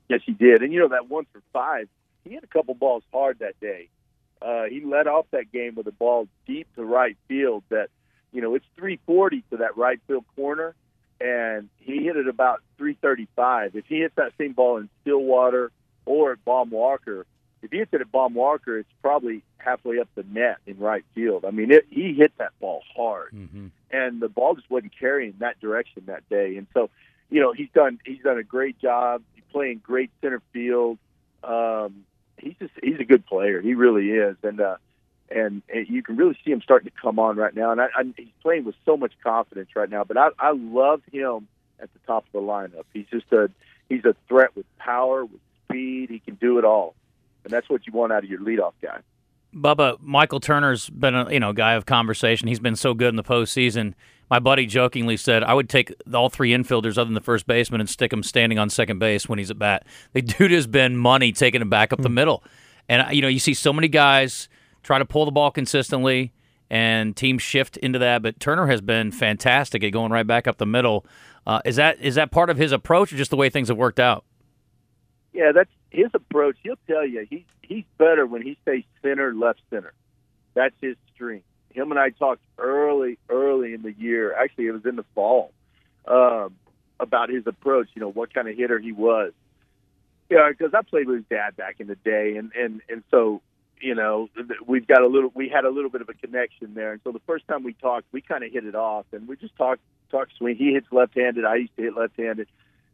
Yes, 0.09 0.21
he 0.25 0.33
did. 0.33 0.61
And 0.61 0.73
you 0.73 0.79
know 0.79 0.89
that 0.89 1.09
one 1.09 1.25
for 1.31 1.41
five, 1.53 1.87
he 2.23 2.31
hit 2.31 2.43
a 2.43 2.47
couple 2.47 2.73
balls 2.73 3.03
hard 3.13 3.39
that 3.39 3.59
day. 3.59 3.89
Uh, 4.41 4.65
he 4.65 4.81
led 4.81 5.07
off 5.07 5.25
that 5.31 5.51
game 5.51 5.75
with 5.75 5.87
a 5.87 5.91
ball 5.91 6.27
deep 6.45 6.67
to 6.75 6.83
right 6.83 7.17
field. 7.27 7.63
That 7.69 7.87
you 8.31 8.41
know 8.41 8.55
it's 8.55 8.65
340 8.75 9.43
to 9.51 9.57
that 9.57 9.77
right 9.77 9.99
field 10.07 10.25
corner, 10.35 10.75
and 11.21 11.69
he 11.77 12.03
hit 12.03 12.17
it 12.17 12.27
about 12.27 12.61
335. 12.83 13.77
If 13.77 13.85
he 13.85 13.99
hits 13.99 14.15
that 14.17 14.33
same 14.37 14.51
ball 14.51 14.75
in 14.77 14.89
Stillwater 15.01 15.71
or 16.05 16.33
at 16.33 16.43
Baum 16.43 16.69
Walker, 16.69 17.25
if 17.61 17.71
he 17.71 17.77
hits 17.77 17.93
it 17.93 18.01
at 18.01 18.11
Baum 18.11 18.33
Walker, 18.33 18.77
it's 18.77 18.89
probably 19.01 19.41
halfway 19.57 19.99
up 19.99 20.09
the 20.15 20.25
net 20.29 20.57
in 20.67 20.77
right 20.79 21.05
field. 21.15 21.45
I 21.45 21.51
mean, 21.51 21.71
it, 21.71 21.85
he 21.89 22.13
hit 22.13 22.33
that 22.39 22.51
ball 22.59 22.83
hard, 22.93 23.31
mm-hmm. 23.33 23.67
and 23.89 24.21
the 24.21 24.27
ball 24.27 24.55
just 24.55 24.69
wasn't 24.69 24.91
carrying 24.99 25.35
that 25.39 25.61
direction 25.61 26.03
that 26.07 26.27
day. 26.27 26.57
And 26.57 26.67
so, 26.73 26.89
you 27.29 27.39
know, 27.39 27.53
he's 27.53 27.69
done 27.73 27.99
he's 28.05 28.21
done 28.21 28.37
a 28.37 28.43
great 28.43 28.77
job. 28.79 29.23
He's 29.33 29.45
playing 29.53 29.79
great 29.81 30.11
center 30.19 30.41
field. 30.51 30.97
Um, 31.41 32.03
he's 32.37 32.55
just 32.59 32.73
he's 32.83 32.99
a 32.99 33.05
good 33.05 33.25
player. 33.25 33.61
He 33.61 33.75
really 33.75 34.09
is, 34.09 34.35
and 34.43 34.59
uh, 34.59 34.75
and, 35.31 35.61
and 35.73 35.87
you 35.87 36.03
can 36.03 36.17
really 36.17 36.37
see 36.43 36.51
him 36.51 36.61
starting 36.61 36.91
to 36.91 37.01
come 37.01 37.17
on 37.17 37.37
right 37.37 37.55
now. 37.55 37.71
And 37.71 37.79
I, 37.79 37.85
I, 37.95 38.03
he's 38.17 38.27
playing 38.41 38.65
with 38.65 38.75
so 38.83 38.97
much 38.97 39.13
confidence 39.23 39.69
right 39.73 39.89
now. 39.89 40.03
But 40.03 40.17
I, 40.17 40.29
I 40.37 40.51
love 40.51 41.01
him 41.13 41.47
top 42.05 42.25
of 42.25 42.31
the 42.31 42.39
lineup. 42.39 42.85
He's 42.93 43.07
just 43.11 43.31
a 43.31 43.49
he's 43.89 44.05
a 44.05 44.15
threat 44.27 44.55
with 44.55 44.65
power, 44.77 45.25
with 45.25 45.41
speed. 45.65 46.09
He 46.09 46.19
can 46.19 46.35
do 46.35 46.57
it 46.57 46.65
all, 46.65 46.95
and 47.43 47.51
that's 47.51 47.69
what 47.69 47.85
you 47.87 47.93
want 47.93 48.11
out 48.13 48.23
of 48.23 48.29
your 48.29 48.39
leadoff 48.39 48.73
guy. 48.81 48.99
Bubba, 49.53 49.97
Michael 50.01 50.39
Turner's 50.39 50.89
been 50.89 51.15
a 51.15 51.31
you 51.31 51.39
know 51.39 51.53
guy 51.53 51.73
of 51.73 51.85
conversation. 51.85 52.47
He's 52.47 52.59
been 52.59 52.75
so 52.75 52.93
good 52.93 53.09
in 53.09 53.15
the 53.15 53.23
postseason. 53.23 53.93
My 54.29 54.39
buddy 54.39 54.65
jokingly 54.65 55.17
said 55.17 55.43
I 55.43 55.53
would 55.53 55.69
take 55.69 55.93
all 56.13 56.29
three 56.29 56.51
infielders 56.51 56.97
other 56.97 57.05
than 57.05 57.13
the 57.13 57.21
first 57.21 57.45
baseman 57.45 57.81
and 57.81 57.89
stick 57.89 58.11
him 58.11 58.23
standing 58.23 58.57
on 58.57 58.69
second 58.69 58.97
base 58.97 59.29
when 59.29 59.37
he's 59.37 59.51
at 59.51 59.59
bat. 59.59 59.85
The 60.13 60.21
dude 60.21 60.51
has 60.51 60.65
been 60.65 60.97
money 60.97 61.31
taking 61.31 61.61
him 61.61 61.69
back 61.69 61.93
up 61.93 62.01
the 62.01 62.07
hmm. 62.07 62.15
middle, 62.15 62.43
and 62.89 63.15
you 63.15 63.21
know 63.21 63.27
you 63.27 63.39
see 63.39 63.53
so 63.53 63.71
many 63.71 63.87
guys 63.87 64.49
try 64.81 64.97
to 64.97 65.05
pull 65.05 65.25
the 65.25 65.31
ball 65.31 65.51
consistently 65.51 66.33
and 66.69 67.15
teams 67.15 67.43
shift 67.43 67.77
into 67.77 67.99
that. 67.99 68.23
But 68.23 68.39
Turner 68.39 68.65
has 68.67 68.81
been 68.81 69.11
fantastic 69.11 69.83
at 69.83 69.91
going 69.91 70.11
right 70.11 70.25
back 70.25 70.47
up 70.47 70.57
the 70.57 70.65
middle. 70.65 71.05
Uh, 71.45 71.61
is 71.65 71.75
that 71.75 71.99
is 71.99 72.15
that 72.15 72.31
part 72.31 72.49
of 72.49 72.57
his 72.57 72.71
approach, 72.71 73.11
or 73.11 73.17
just 73.17 73.31
the 73.31 73.37
way 73.37 73.49
things 73.49 73.67
have 73.67 73.77
worked 73.77 73.99
out? 73.99 74.23
Yeah, 75.33 75.51
that's 75.53 75.69
his 75.89 76.07
approach. 76.13 76.57
He'll 76.63 76.77
tell 76.87 77.05
you 77.05 77.25
he's 77.29 77.45
he's 77.61 77.83
better 77.97 78.25
when 78.25 78.41
he 78.41 78.57
stays 78.61 78.83
center, 79.01 79.33
left 79.33 79.61
center. 79.69 79.93
That's 80.53 80.75
his 80.81 80.95
strength. 81.13 81.45
Him 81.71 81.91
and 81.91 81.99
I 81.99 82.11
talked 82.11 82.43
early, 82.57 83.17
early 83.29 83.73
in 83.73 83.81
the 83.81 83.93
year. 83.93 84.33
Actually, 84.35 84.67
it 84.67 84.71
was 84.71 84.85
in 84.85 84.95
the 84.95 85.05
fall 85.15 85.51
um, 86.07 86.55
about 86.99 87.29
his 87.29 87.47
approach. 87.47 87.89
You 87.95 88.01
know, 88.01 88.11
what 88.11 88.33
kind 88.33 88.47
of 88.47 88.55
hitter 88.55 88.79
he 88.79 88.91
was. 88.91 89.33
Yeah, 90.29 90.49
because 90.49 90.73
I 90.73 90.81
played 90.81 91.07
with 91.07 91.17
his 91.17 91.25
dad 91.29 91.57
back 91.57 91.75
in 91.79 91.87
the 91.87 91.95
day, 91.95 92.35
and 92.37 92.51
and 92.53 92.81
and 92.87 93.03
so 93.11 93.41
you 93.81 93.95
know 93.95 94.29
we've 94.65 94.87
got 94.87 95.01
a 95.01 95.07
little. 95.07 95.31
We 95.33 95.49
had 95.49 95.65
a 95.65 95.69
little 95.69 95.89
bit 95.89 96.01
of 96.01 96.09
a 96.09 96.13
connection 96.13 96.73
there, 96.73 96.93
and 96.93 97.01
so 97.03 97.11
the 97.11 97.21
first 97.27 97.47
time 97.47 97.63
we 97.63 97.73
talked, 97.73 98.05
we 98.11 98.21
kind 98.21 98.43
of 98.43 98.51
hit 98.51 98.65
it 98.65 98.75
off, 98.75 99.05
and 99.11 99.27
we 99.27 99.35
just 99.35 99.55
talked 99.55 99.81
talked 100.11 100.31
swing. 100.37 100.55
He 100.55 100.73
hits 100.73 100.87
left-handed. 100.91 101.43
I 101.43 101.55
used 101.55 101.75
to 101.75 101.83
hit 101.83 101.97
left-handed. 101.97 102.47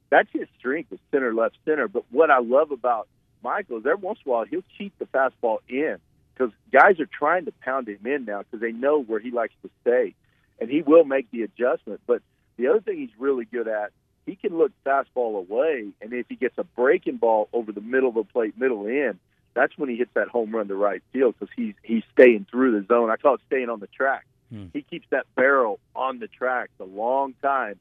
That's 0.09 0.29
his 0.31 0.47
strength, 0.57 0.91
is 0.91 0.99
center, 1.11 1.33
left, 1.33 1.57
center. 1.65 1.87
But 1.87 2.03
what 2.09 2.31
I 2.31 2.39
love 2.39 2.71
about 2.71 3.07
Michael 3.43 3.77
is 3.77 3.85
every 3.85 4.01
once 4.01 4.19
in 4.25 4.29
a 4.31 4.33
while 4.33 4.45
he'll 4.45 4.63
cheat 4.77 4.93
the 4.99 5.05
fastball 5.05 5.59
in 5.67 5.97
because 6.33 6.53
guys 6.71 6.99
are 6.99 7.05
trying 7.05 7.45
to 7.45 7.53
pound 7.61 7.87
him 7.87 8.05
in 8.05 8.25
now 8.25 8.39
because 8.39 8.61
they 8.61 8.71
know 8.71 9.01
where 9.01 9.19
he 9.19 9.31
likes 9.31 9.53
to 9.61 9.69
stay, 9.81 10.15
and 10.59 10.69
he 10.69 10.81
will 10.81 11.03
make 11.03 11.29
the 11.31 11.43
adjustment. 11.43 12.01
But 12.07 12.21
the 12.57 12.67
other 12.67 12.81
thing 12.81 12.97
he's 12.97 13.19
really 13.19 13.45
good 13.45 13.67
at, 13.67 13.91
he 14.25 14.35
can 14.35 14.57
look 14.57 14.71
fastball 14.85 15.37
away, 15.37 15.89
and 16.01 16.13
if 16.13 16.27
he 16.29 16.35
gets 16.35 16.57
a 16.57 16.63
breaking 16.63 17.17
ball 17.17 17.49
over 17.53 17.71
the 17.71 17.81
middle 17.81 18.09
of 18.09 18.15
the 18.15 18.23
plate, 18.23 18.57
middle 18.57 18.85
in, 18.87 19.19
that's 19.59 19.77
when 19.77 19.89
he 19.89 19.97
hits 19.97 20.11
that 20.13 20.29
home 20.29 20.55
run 20.55 20.69
to 20.69 20.75
right 20.75 21.03
field 21.11 21.35
because 21.37 21.53
he's 21.55 21.73
he's 21.83 22.03
staying 22.13 22.45
through 22.49 22.79
the 22.79 22.87
zone. 22.87 23.09
I 23.09 23.17
call 23.17 23.35
it 23.35 23.41
staying 23.47 23.69
on 23.69 23.81
the 23.81 23.87
track. 23.87 24.25
Hmm. 24.49 24.67
He 24.71 24.83
keeps 24.83 25.05
that 25.09 25.25
barrel 25.35 25.79
on 25.93 26.19
the 26.19 26.27
track 26.27 26.69
a 26.79 26.85
long 26.85 27.33
time, 27.41 27.77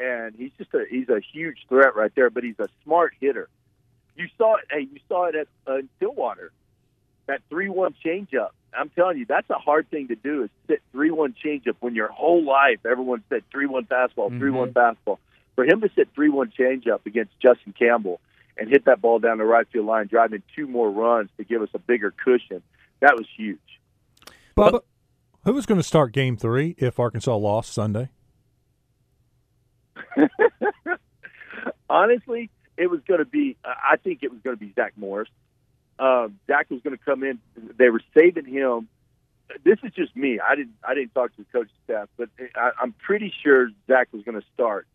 and 0.00 0.34
he's 0.34 0.50
just 0.58 0.74
a 0.74 0.84
he's 0.90 1.08
a 1.08 1.20
huge 1.32 1.58
threat 1.68 1.94
right 1.94 2.12
there. 2.16 2.30
But 2.30 2.42
he's 2.42 2.58
a 2.58 2.66
smart 2.82 3.14
hitter. 3.20 3.48
You 4.16 4.26
saw 4.36 4.56
it. 4.56 4.64
Hey, 4.70 4.88
you 4.92 4.98
saw 5.08 5.26
it 5.26 5.36
at 5.36 5.46
uh, 5.68 5.82
Stillwater 5.96 6.50
that 7.26 7.42
three 7.48 7.68
one 7.68 7.94
changeup. 8.04 8.50
I'm 8.72 8.90
telling 8.90 9.18
you, 9.18 9.24
that's 9.24 9.48
a 9.50 9.58
hard 9.58 9.88
thing 9.88 10.08
to 10.08 10.16
do. 10.16 10.44
Is 10.44 10.50
sit 10.66 10.82
three 10.90 11.12
one 11.12 11.34
changeup 11.44 11.76
when 11.78 11.94
your 11.94 12.08
whole 12.08 12.44
life 12.44 12.80
everyone 12.84 13.22
said 13.28 13.44
three 13.52 13.66
one 13.66 13.84
fastball, 13.84 14.36
three 14.36 14.50
one 14.50 14.72
mm-hmm. 14.72 15.10
fastball. 15.10 15.18
For 15.54 15.64
him 15.64 15.80
to 15.82 15.90
sit 15.94 16.08
three 16.12 16.28
one 16.28 16.52
changeup 16.58 17.06
against 17.06 17.38
Justin 17.40 17.72
Campbell 17.78 18.20
and 18.56 18.68
hit 18.68 18.84
that 18.84 19.00
ball 19.00 19.18
down 19.18 19.38
the 19.38 19.44
right 19.44 19.66
field 19.72 19.86
line, 19.86 20.06
driving 20.06 20.42
two 20.54 20.66
more 20.66 20.90
runs 20.90 21.30
to 21.36 21.44
give 21.44 21.62
us 21.62 21.68
a 21.74 21.78
bigger 21.78 22.12
cushion, 22.24 22.62
that 23.00 23.16
was 23.16 23.26
huge. 23.36 23.58
Bubba, 24.56 24.80
who 25.44 25.52
was 25.52 25.66
going 25.66 25.80
to 25.80 25.86
start 25.86 26.12
Game 26.12 26.36
Three 26.36 26.74
if 26.78 26.98
Arkansas 26.98 27.34
lost 27.36 27.72
Sunday? 27.72 28.10
Honestly, 31.90 32.50
it 32.76 32.88
was 32.88 33.00
going 33.06 33.20
to 33.20 33.24
be. 33.24 33.56
I 33.64 33.96
think 33.96 34.22
it 34.22 34.30
was 34.30 34.40
going 34.42 34.56
to 34.56 34.60
be 34.60 34.72
Zack 34.74 34.92
Morris 34.96 35.28
um, 36.00 36.40
Zack 36.46 36.70
was 36.70 36.80
going 36.80 36.96
to 36.96 37.04
come 37.04 37.22
in. 37.22 37.38
They 37.78 37.90
were 37.90 38.02
saving 38.16 38.46
him. 38.46 38.88
This 39.64 39.78
is 39.82 39.92
just 39.92 40.16
me. 40.16 40.40
I 40.40 40.54
didn't. 40.54 40.74
I 40.82 40.94
didn't 40.94 41.12
talk 41.12 41.34
to 41.36 41.42
the 41.42 41.46
coaching 41.52 41.74
staff, 41.84 42.08
but 42.16 42.30
I, 42.56 42.70
I'm 42.80 42.92
pretty 42.92 43.32
sure 43.42 43.68
Zack 43.86 44.08
was 44.12 44.22
going 44.22 44.40
to 44.40 44.46
start, 44.54 44.86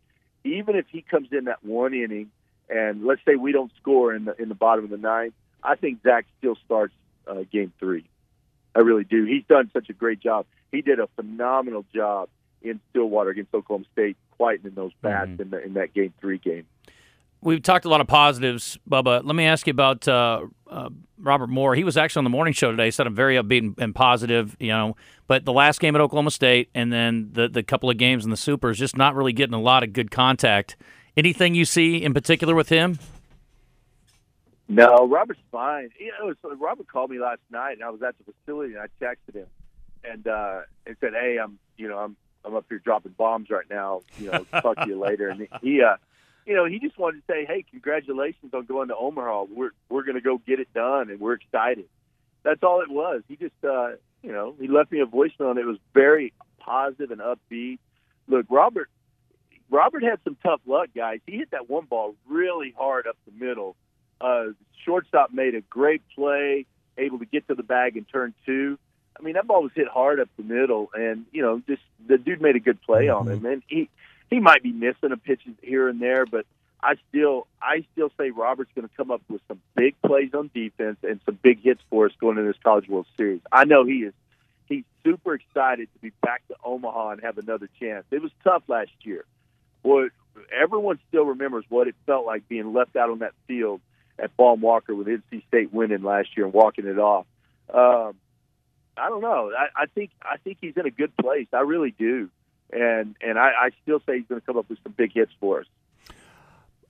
even 0.44 0.74
if 0.74 0.86
he 0.90 1.02
comes 1.02 1.28
in 1.30 1.44
that 1.44 1.64
one 1.64 1.94
inning, 1.94 2.30
and 2.68 3.04
let's 3.04 3.20
say 3.24 3.36
we 3.36 3.52
don't 3.52 3.72
score 3.80 4.14
in 4.14 4.24
the 4.24 4.40
in 4.40 4.48
the 4.48 4.54
bottom 4.54 4.84
of 4.84 4.90
the 4.90 4.96
ninth. 4.96 5.34
I 5.62 5.76
think 5.76 6.02
Zack 6.02 6.26
still 6.38 6.56
starts 6.64 6.94
uh, 7.26 7.44
game 7.50 7.72
three. 7.78 8.08
I 8.74 8.80
really 8.80 9.04
do. 9.04 9.24
He's 9.24 9.44
done 9.48 9.70
such 9.72 9.88
a 9.88 9.92
great 9.92 10.20
job. 10.20 10.46
He 10.70 10.82
did 10.82 11.00
a 11.00 11.08
phenomenal 11.16 11.84
job 11.94 12.28
in 12.62 12.80
Stillwater 12.90 13.30
against 13.30 13.54
Oklahoma 13.54 13.86
State, 13.92 14.16
quieting 14.36 14.72
those 14.74 14.92
bats 15.00 15.30
mm-hmm. 15.30 15.42
in, 15.42 15.50
the, 15.50 15.64
in 15.64 15.74
that 15.74 15.94
game 15.94 16.12
three 16.20 16.38
game 16.38 16.66
we've 17.46 17.62
talked 17.62 17.84
a 17.84 17.88
lot 17.88 18.00
of 18.00 18.06
positives, 18.06 18.78
Bubba. 18.90 19.22
Let 19.24 19.36
me 19.36 19.46
ask 19.46 19.66
you 19.66 19.70
about 19.70 20.06
uh, 20.08 20.46
uh, 20.68 20.90
Robert 21.18 21.48
Moore. 21.48 21.74
He 21.74 21.84
was 21.84 21.96
actually 21.96 22.20
on 22.20 22.24
the 22.24 22.30
morning 22.30 22.52
show 22.52 22.70
today. 22.70 22.86
He 22.86 22.90
Said 22.90 23.06
I'm 23.06 23.14
very 23.14 23.36
upbeat 23.36 23.60
and, 23.60 23.74
and, 23.78 23.94
positive, 23.94 24.56
you 24.58 24.68
know. 24.68 24.96
But 25.26 25.44
the 25.44 25.52
last 25.52 25.80
game 25.80 25.94
at 25.94 26.00
Oklahoma 26.00 26.30
State, 26.30 26.68
and 26.74 26.92
then 26.92 27.30
the 27.32 27.48
the 27.48 27.62
couple 27.62 27.88
of 27.88 27.96
games 27.96 28.24
in 28.24 28.30
the 28.30 28.36
Super 28.36 28.70
is 28.70 28.78
just 28.78 28.96
not 28.96 29.14
really 29.14 29.32
getting 29.32 29.54
a 29.54 29.60
lot 29.60 29.82
of 29.82 29.92
good 29.92 30.10
contact. 30.10 30.76
Anything 31.16 31.54
you 31.54 31.64
see 31.64 32.02
in 32.02 32.12
particular 32.12 32.54
with 32.54 32.68
him? 32.68 32.98
No, 34.68 35.06
Robert's 35.08 35.40
fine. 35.52 35.90
You 35.98 36.12
know, 36.18 36.54
Robert 36.56 36.88
called 36.88 37.10
me 37.10 37.18
last 37.18 37.40
night, 37.50 37.72
and 37.72 37.84
I 37.84 37.90
was 37.90 38.02
at 38.02 38.16
the 38.18 38.32
facility, 38.32 38.74
and 38.74 38.82
I 38.82 39.04
texted 39.04 39.34
him 39.34 39.46
and 40.04 40.26
uh, 40.26 40.62
and 40.86 40.96
said, 41.00 41.12
"Hey, 41.12 41.38
I'm 41.42 41.58
you 41.76 41.88
know 41.88 41.98
I'm 41.98 42.16
I'm 42.44 42.54
up 42.54 42.66
here 42.68 42.78
dropping 42.78 43.12
bombs 43.12 43.48
right 43.48 43.68
now. 43.70 44.02
You 44.18 44.32
know, 44.32 44.44
talk 44.60 44.76
to 44.78 44.86
you 44.86 44.98
later." 44.98 45.28
And 45.28 45.48
he 45.62 45.82
uh, 45.82 45.96
you 46.46 46.54
know, 46.54 46.64
he 46.64 46.78
just 46.78 46.96
wanted 46.96 47.26
to 47.26 47.32
say, 47.32 47.44
"Hey, 47.44 47.64
congratulations 47.70 48.54
on 48.54 48.64
going 48.66 48.88
to 48.88 48.96
Omaha. 48.96 49.46
We're 49.50 49.72
we're 49.88 50.04
going 50.04 50.14
to 50.14 50.20
go 50.20 50.38
get 50.38 50.60
it 50.60 50.72
done, 50.72 51.10
and 51.10 51.20
we're 51.20 51.34
excited." 51.34 51.86
That's 52.44 52.62
all 52.62 52.80
it 52.80 52.88
was. 52.88 53.22
He 53.26 53.34
just, 53.34 53.56
uh, 53.64 53.96
you 54.22 54.30
know, 54.30 54.54
he 54.60 54.68
left 54.68 54.92
me 54.92 55.00
a 55.00 55.06
voicemail, 55.06 55.50
and 55.50 55.58
it 55.58 55.66
was 55.66 55.78
very 55.92 56.32
positive 56.60 57.10
and 57.10 57.20
upbeat. 57.20 57.80
Look, 58.28 58.46
Robert, 58.48 58.88
Robert 59.70 60.02
had 60.02 60.18
some 60.24 60.36
tough 60.42 60.60
luck, 60.66 60.90
guys. 60.94 61.20
He 61.26 61.38
hit 61.38 61.50
that 61.50 61.68
one 61.68 61.86
ball 61.86 62.14
really 62.28 62.74
hard 62.76 63.06
up 63.06 63.16
the 63.26 63.44
middle. 63.44 63.76
Uh, 64.20 64.46
shortstop 64.84 65.32
made 65.32 65.54
a 65.54 65.60
great 65.62 66.02
play, 66.14 66.66
able 66.96 67.18
to 67.18 67.26
get 67.26 67.46
to 67.48 67.54
the 67.54 67.62
bag 67.62 67.96
and 67.96 68.06
turn 68.08 68.34
two. 68.44 68.78
I 69.18 69.22
mean, 69.22 69.34
that 69.34 69.46
ball 69.46 69.62
was 69.62 69.72
hit 69.74 69.88
hard 69.88 70.20
up 70.20 70.28
the 70.36 70.42
middle, 70.42 70.90
and 70.94 71.24
you 71.32 71.42
know, 71.42 71.62
just 71.66 71.82
the 72.06 72.18
dude 72.18 72.40
made 72.40 72.56
a 72.56 72.60
good 72.60 72.80
play 72.82 73.08
on 73.08 73.28
him, 73.28 73.44
and 73.46 73.62
he 73.66 73.88
he 74.30 74.40
might 74.40 74.62
be 74.62 74.72
missing 74.72 75.12
a 75.12 75.16
pitch 75.16 75.42
here 75.62 75.88
and 75.88 76.00
there, 76.00 76.26
but 76.26 76.46
I 76.82 76.94
still 77.08 77.46
I 77.60 77.84
still 77.92 78.10
say 78.18 78.30
Robert's 78.30 78.70
going 78.74 78.88
to 78.88 78.94
come 78.96 79.10
up 79.10 79.22
with 79.28 79.40
some 79.48 79.60
big 79.74 79.94
plays 80.02 80.34
on 80.34 80.50
defense 80.54 80.98
and 81.02 81.20
some 81.24 81.38
big 81.42 81.62
hits 81.62 81.80
for 81.90 82.06
us 82.06 82.12
going 82.20 82.38
into 82.38 82.52
this 82.52 82.60
College 82.62 82.88
World 82.88 83.06
Series. 83.16 83.40
I 83.50 83.64
know 83.64 83.84
he 83.84 84.04
is. 84.04 84.14
He's 84.66 84.84
super 85.04 85.34
excited 85.34 85.88
to 85.94 85.98
be 86.00 86.12
back 86.22 86.46
to 86.48 86.56
Omaha 86.64 87.10
and 87.10 87.22
have 87.22 87.38
another 87.38 87.68
chance. 87.80 88.04
It 88.10 88.20
was 88.20 88.32
tough 88.44 88.64
last 88.68 88.90
year. 89.02 89.24
Boy, 89.86 90.08
everyone 90.52 90.98
still 91.08 91.24
remembers 91.24 91.64
what 91.68 91.88
it 91.88 91.94
felt 92.06 92.26
like 92.26 92.48
being 92.48 92.72
left 92.72 92.96
out 92.96 93.10
on 93.10 93.20
that 93.20 93.32
field 93.46 93.80
at 94.18 94.36
Baum-Walker 94.36 94.94
with 94.94 95.06
NC 95.06 95.46
State 95.46 95.72
winning 95.72 96.02
last 96.02 96.36
year 96.36 96.46
and 96.46 96.54
walking 96.54 96.86
it 96.86 96.98
off. 96.98 97.26
Um, 97.72 98.16
I 98.96 99.08
don't 99.08 99.20
know. 99.20 99.52
I, 99.56 99.82
I 99.82 99.86
think 99.86 100.10
I 100.22 100.38
think 100.38 100.58
he's 100.60 100.76
in 100.76 100.86
a 100.86 100.90
good 100.90 101.16
place. 101.16 101.48
I 101.52 101.60
really 101.60 101.90
do 101.90 102.30
and 102.72 103.16
and 103.20 103.38
I, 103.38 103.50
I 103.58 103.70
still 103.82 104.00
say 104.06 104.18
he's 104.18 104.26
going 104.26 104.40
to 104.40 104.46
come 104.46 104.56
up 104.56 104.68
with 104.68 104.78
some 104.82 104.92
big 104.92 105.12
hits 105.12 105.32
for 105.40 105.60
us. 105.60 105.66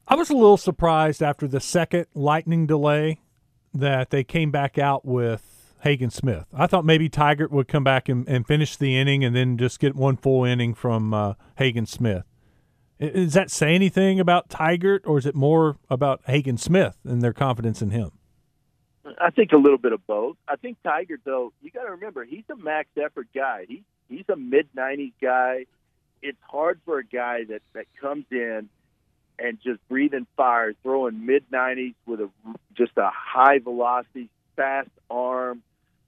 I 0.08 0.14
was 0.14 0.30
a 0.30 0.34
little 0.34 0.56
surprised 0.56 1.22
after 1.22 1.48
the 1.48 1.60
second 1.60 2.06
lightning 2.14 2.66
delay 2.66 3.20
that 3.74 4.10
they 4.10 4.24
came 4.24 4.50
back 4.50 4.78
out 4.78 5.04
with 5.04 5.74
Hagen 5.80 6.10
Smith. 6.10 6.46
I 6.54 6.66
thought 6.66 6.84
maybe 6.84 7.08
Tygart 7.08 7.50
would 7.50 7.68
come 7.68 7.84
back 7.84 8.08
and, 8.08 8.26
and 8.28 8.46
finish 8.46 8.76
the 8.76 8.96
inning 8.96 9.24
and 9.24 9.34
then 9.34 9.58
just 9.58 9.80
get 9.80 9.96
one 9.96 10.16
full 10.16 10.44
inning 10.44 10.74
from 10.74 11.12
uh, 11.12 11.34
Hagen 11.56 11.86
Smith. 11.86 12.24
Does 12.98 13.34
that 13.34 13.50
say 13.50 13.74
anything 13.74 14.18
about 14.18 14.48
Tygart, 14.48 15.00
or 15.04 15.18
is 15.18 15.26
it 15.26 15.34
more 15.34 15.76
about 15.90 16.22
Hagen 16.26 16.56
Smith 16.56 16.96
and 17.04 17.20
their 17.20 17.34
confidence 17.34 17.82
in 17.82 17.90
him? 17.90 18.12
I 19.20 19.30
think 19.30 19.52
a 19.52 19.56
little 19.56 19.78
bit 19.78 19.92
of 19.92 20.06
both. 20.06 20.36
I 20.48 20.56
think 20.56 20.78
Tygart, 20.84 21.20
though, 21.24 21.52
you 21.62 21.70
got 21.70 21.84
to 21.84 21.92
remember 21.92 22.24
he's 22.24 22.44
a 22.50 22.56
max 22.56 22.88
effort 22.96 23.28
guy. 23.34 23.66
He 23.68 23.82
he's 24.08 24.24
a 24.28 24.36
mid 24.36 24.68
90s 24.76 25.12
guy. 25.20 25.66
It's 26.22 26.38
hard 26.42 26.80
for 26.84 26.98
a 26.98 27.04
guy 27.04 27.44
that 27.44 27.62
that 27.74 27.86
comes 28.00 28.24
in 28.30 28.68
and 29.38 29.58
just 29.62 29.86
breathing 29.88 30.26
fire, 30.36 30.72
throwing 30.82 31.26
mid 31.26 31.44
90s 31.50 31.94
with 32.06 32.20
a 32.20 32.30
just 32.74 32.92
a 32.96 33.10
high 33.12 33.58
velocity, 33.58 34.28
fast 34.56 34.90
arm. 35.10 35.62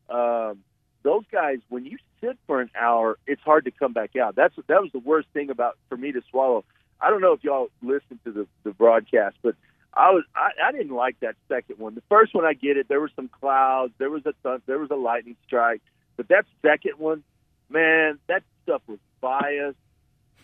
Um, 0.09 0.65
those 1.03 1.25
guys, 1.31 1.59
when 1.69 1.85
you 1.85 1.99
sit 2.21 2.39
for 2.47 2.61
an 2.61 2.71
hour, 2.75 3.19
it's 3.27 3.43
hard 3.43 3.67
to 3.67 3.71
come 3.71 3.93
back 3.93 4.17
out. 4.17 4.35
That's 4.35 4.55
that 4.67 4.83
was 4.83 4.91
the 4.93 4.99
worst 4.99 5.29
thing 5.33 5.51
about 5.51 5.77
for 5.89 5.97
me 5.97 6.13
to 6.13 6.23
swallow. 6.31 6.65
I 7.01 7.11
don't 7.11 7.21
know 7.21 7.33
if 7.33 7.45
y'all 7.45 7.69
listened 7.83 8.21
to 8.25 8.33
the 8.33 8.47
the 8.65 8.71
broadcast, 8.71 9.37
but 9.43 9.55
I 9.95 10.11
was 10.11 10.25
I, 10.35 10.51
I 10.65 10.73
didn't 10.73 10.95
like 10.95 11.19
that 11.21 11.37
second 11.49 11.79
one. 11.79 11.95
The 11.95 12.03
first 12.09 12.35
one 12.35 12.45
I 12.45 12.55
get 12.55 12.77
it. 12.77 12.89
There 12.89 13.01
were 13.01 13.11
some 13.17 13.29
clouds. 13.29 13.93
There 13.99 14.11
was 14.11 14.23
a 14.27 14.35
th- 14.43 14.63
there 14.67 14.79
was 14.79 14.91
a 14.91 14.97
lightning 14.97 15.37
strike, 15.47 15.83
but 16.17 16.29
that 16.29 16.47
second 16.63 16.99
one, 16.99 17.23
man, 17.69 18.19
that 18.27 18.43
stuff 18.65 18.83
was 18.87 18.99
biased. 19.21 19.79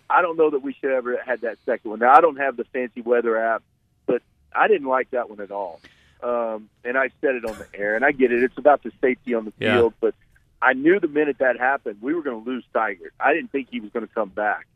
I 0.09 0.23
don't 0.23 0.37
know 0.37 0.51
that 0.51 0.63
we 0.63 0.75
should 0.75 0.93
ever 0.93 1.17
had 1.25 1.43
that 1.43 1.59
second 1.65 1.91
one. 1.91 1.99
Now 2.01 2.15
I 2.15 2.21
don't 2.21 2.37
have 2.37 2.57
the 2.57 2.65
fancy 2.65 3.01
weather 3.01 3.37
app, 3.37 3.63
but 4.07 4.23
I 4.55 4.69
didn't 4.69 4.89
like 4.89 5.11
that 5.11 5.31
one 5.31 5.41
at 5.41 5.51
all. 5.51 5.81
Um, 6.23 6.71
and 6.85 6.97
I 6.97 7.11
said 7.21 7.35
it 7.35 7.45
on 7.45 7.59
the 7.59 7.67
air, 7.75 7.97
and 7.97 8.05
I 8.05 8.13
get 8.13 8.33
it. 8.33 8.43
It's 8.43 8.57
about 8.57 8.83
the 8.83 8.93
safety 9.01 9.35
on 9.35 9.45
the 9.45 9.53
yeah. 9.59 9.77
field, 9.77 9.95
but 10.01 10.15
I 10.63 10.73
knew 10.73 10.99
the 10.99 11.09
minute 11.09 11.39
that 11.39 11.59
happened, 11.59 11.99
we 12.01 12.15
were 12.15 12.23
going 12.23 12.43
to 12.43 12.51
lose 12.51 12.65
Tygart. 12.75 13.11
I 13.21 13.35
didn't 13.35 13.53
think 13.53 13.69
he 13.71 13.81
was 13.81 13.91
going 13.91 14.07
to 14.07 14.15
come 14.15 14.31
back, 14.31 14.67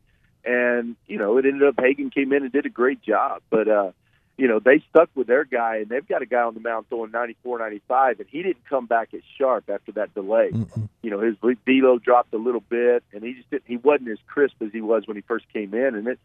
and 0.45 0.97
you 1.07 1.19
know, 1.19 1.39
it 1.39 1.47
ended 1.47 1.69
up 1.69 1.75
Hagen 1.79 2.11
came 2.11 2.33
in 2.33 2.43
and 2.43 2.53
did 2.53 2.67
a 2.67 2.71
great 2.71 3.03
job. 3.03 3.43
But 3.51 3.69
uh, 3.69 3.93
you 4.39 4.47
know, 4.47 4.61
they 4.61 4.83
stuck 4.89 5.11
with 5.17 5.27
their 5.27 5.45
guy, 5.45 5.79
and 5.79 5.89
they've 5.89 6.07
got 6.07 6.23
a 6.23 6.27
guy 6.27 6.43
on 6.43 6.55
the 6.55 6.61
mound 6.61 6.87
throwing 6.89 7.11
94, 7.11 7.59
95, 7.59 8.21
and 8.21 8.29
he 8.29 8.45
didn't 8.45 8.65
come 8.71 8.87
back 8.87 9.13
as 9.13 9.21
sharp 9.37 9.69
after 9.69 9.91
that 9.93 10.15
delay. 10.15 10.51
Mm-mm. 10.53 10.89
You 11.03 11.11
know, 11.11 11.21
his 11.21 11.35
velo 11.67 11.99
dropped 11.99 12.33
a 12.33 12.39
little 12.39 12.63
bit, 12.69 13.03
and 13.13 13.25
he 13.25 13.35
just 13.35 13.51
didn't, 13.51 13.65
he 13.67 13.77
wasn't 13.77 14.11
as 14.11 14.19
crisp 14.29 14.55
as 14.63 14.71
he 14.73 14.81
was 14.81 15.07
when 15.07 15.17
he 15.17 15.23
first 15.23 15.45
came 15.53 15.75
in, 15.75 15.97
and 15.97 16.07
it, 16.07 16.21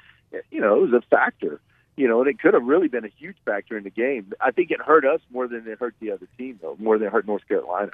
you 0.51 0.61
know, 0.61 0.75
it 0.75 0.91
was 0.91 0.93
a 0.93 1.01
factor. 1.09 1.59
You 1.95 2.07
know, 2.07 2.21
and 2.21 2.29
it 2.29 2.39
could 2.39 2.55
have 2.55 2.63
really 2.63 2.87
been 2.87 3.05
a 3.05 3.11
huge 3.19 3.37
factor 3.45 3.77
in 3.77 3.83
the 3.83 3.91
game. 3.91 4.33
I 4.41 4.49
think 4.49 4.71
it 4.71 4.81
hurt 4.81 5.05
us 5.05 5.19
more 5.31 5.47
than 5.47 5.67
it 5.67 5.79
hurt 5.79 5.93
the 5.99 6.11
other 6.11 6.27
team, 6.39 6.59
though, 6.61 6.75
more 6.79 6.97
than 6.97 7.07
it 7.07 7.11
hurt 7.11 7.27
North 7.27 7.47
Carolina. 7.47 7.91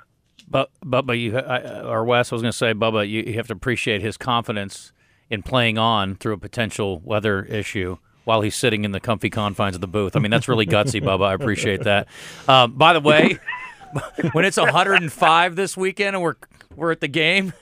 But, 0.49 0.69
but, 0.81 1.05
but 1.05 1.17
you, 1.17 1.37
I, 1.37 1.81
or 1.81 2.05
Wes, 2.05 2.31
I 2.31 2.35
was 2.35 2.41
going 2.41 2.53
to 2.53 2.57
say, 2.57 2.73
Bubba, 2.73 3.07
you, 3.09 3.23
you 3.23 3.33
have 3.33 3.47
to 3.47 3.53
appreciate 3.53 4.01
his 4.01 4.15
confidence 4.15 4.93
in 5.29 5.43
playing 5.43 5.77
on 5.77 6.15
through 6.15 6.33
a 6.33 6.37
potential 6.37 6.99
weather 6.99 7.43
issue 7.43 7.97
while 8.23 8.41
he's 8.41 8.55
sitting 8.55 8.85
in 8.85 8.91
the 8.91 8.99
comfy 8.99 9.29
confines 9.29 9.75
of 9.75 9.81
the 9.81 9.87
booth. 9.87 10.15
I 10.15 10.19
mean, 10.19 10.31
that's 10.31 10.47
really 10.47 10.65
gutsy, 10.65 11.01
Bubba. 11.03 11.25
I 11.25 11.33
appreciate 11.33 11.83
that. 11.83 12.07
Um, 12.47 12.73
by 12.73 12.93
the 12.93 12.99
way, 12.99 13.39
when 14.33 14.45
it's 14.45 14.57
105 14.57 15.55
this 15.55 15.75
weekend 15.75 16.15
and 16.15 16.23
we're 16.23 16.35
we're 16.75 16.91
at 16.91 17.01
the 17.01 17.07
game, 17.07 17.53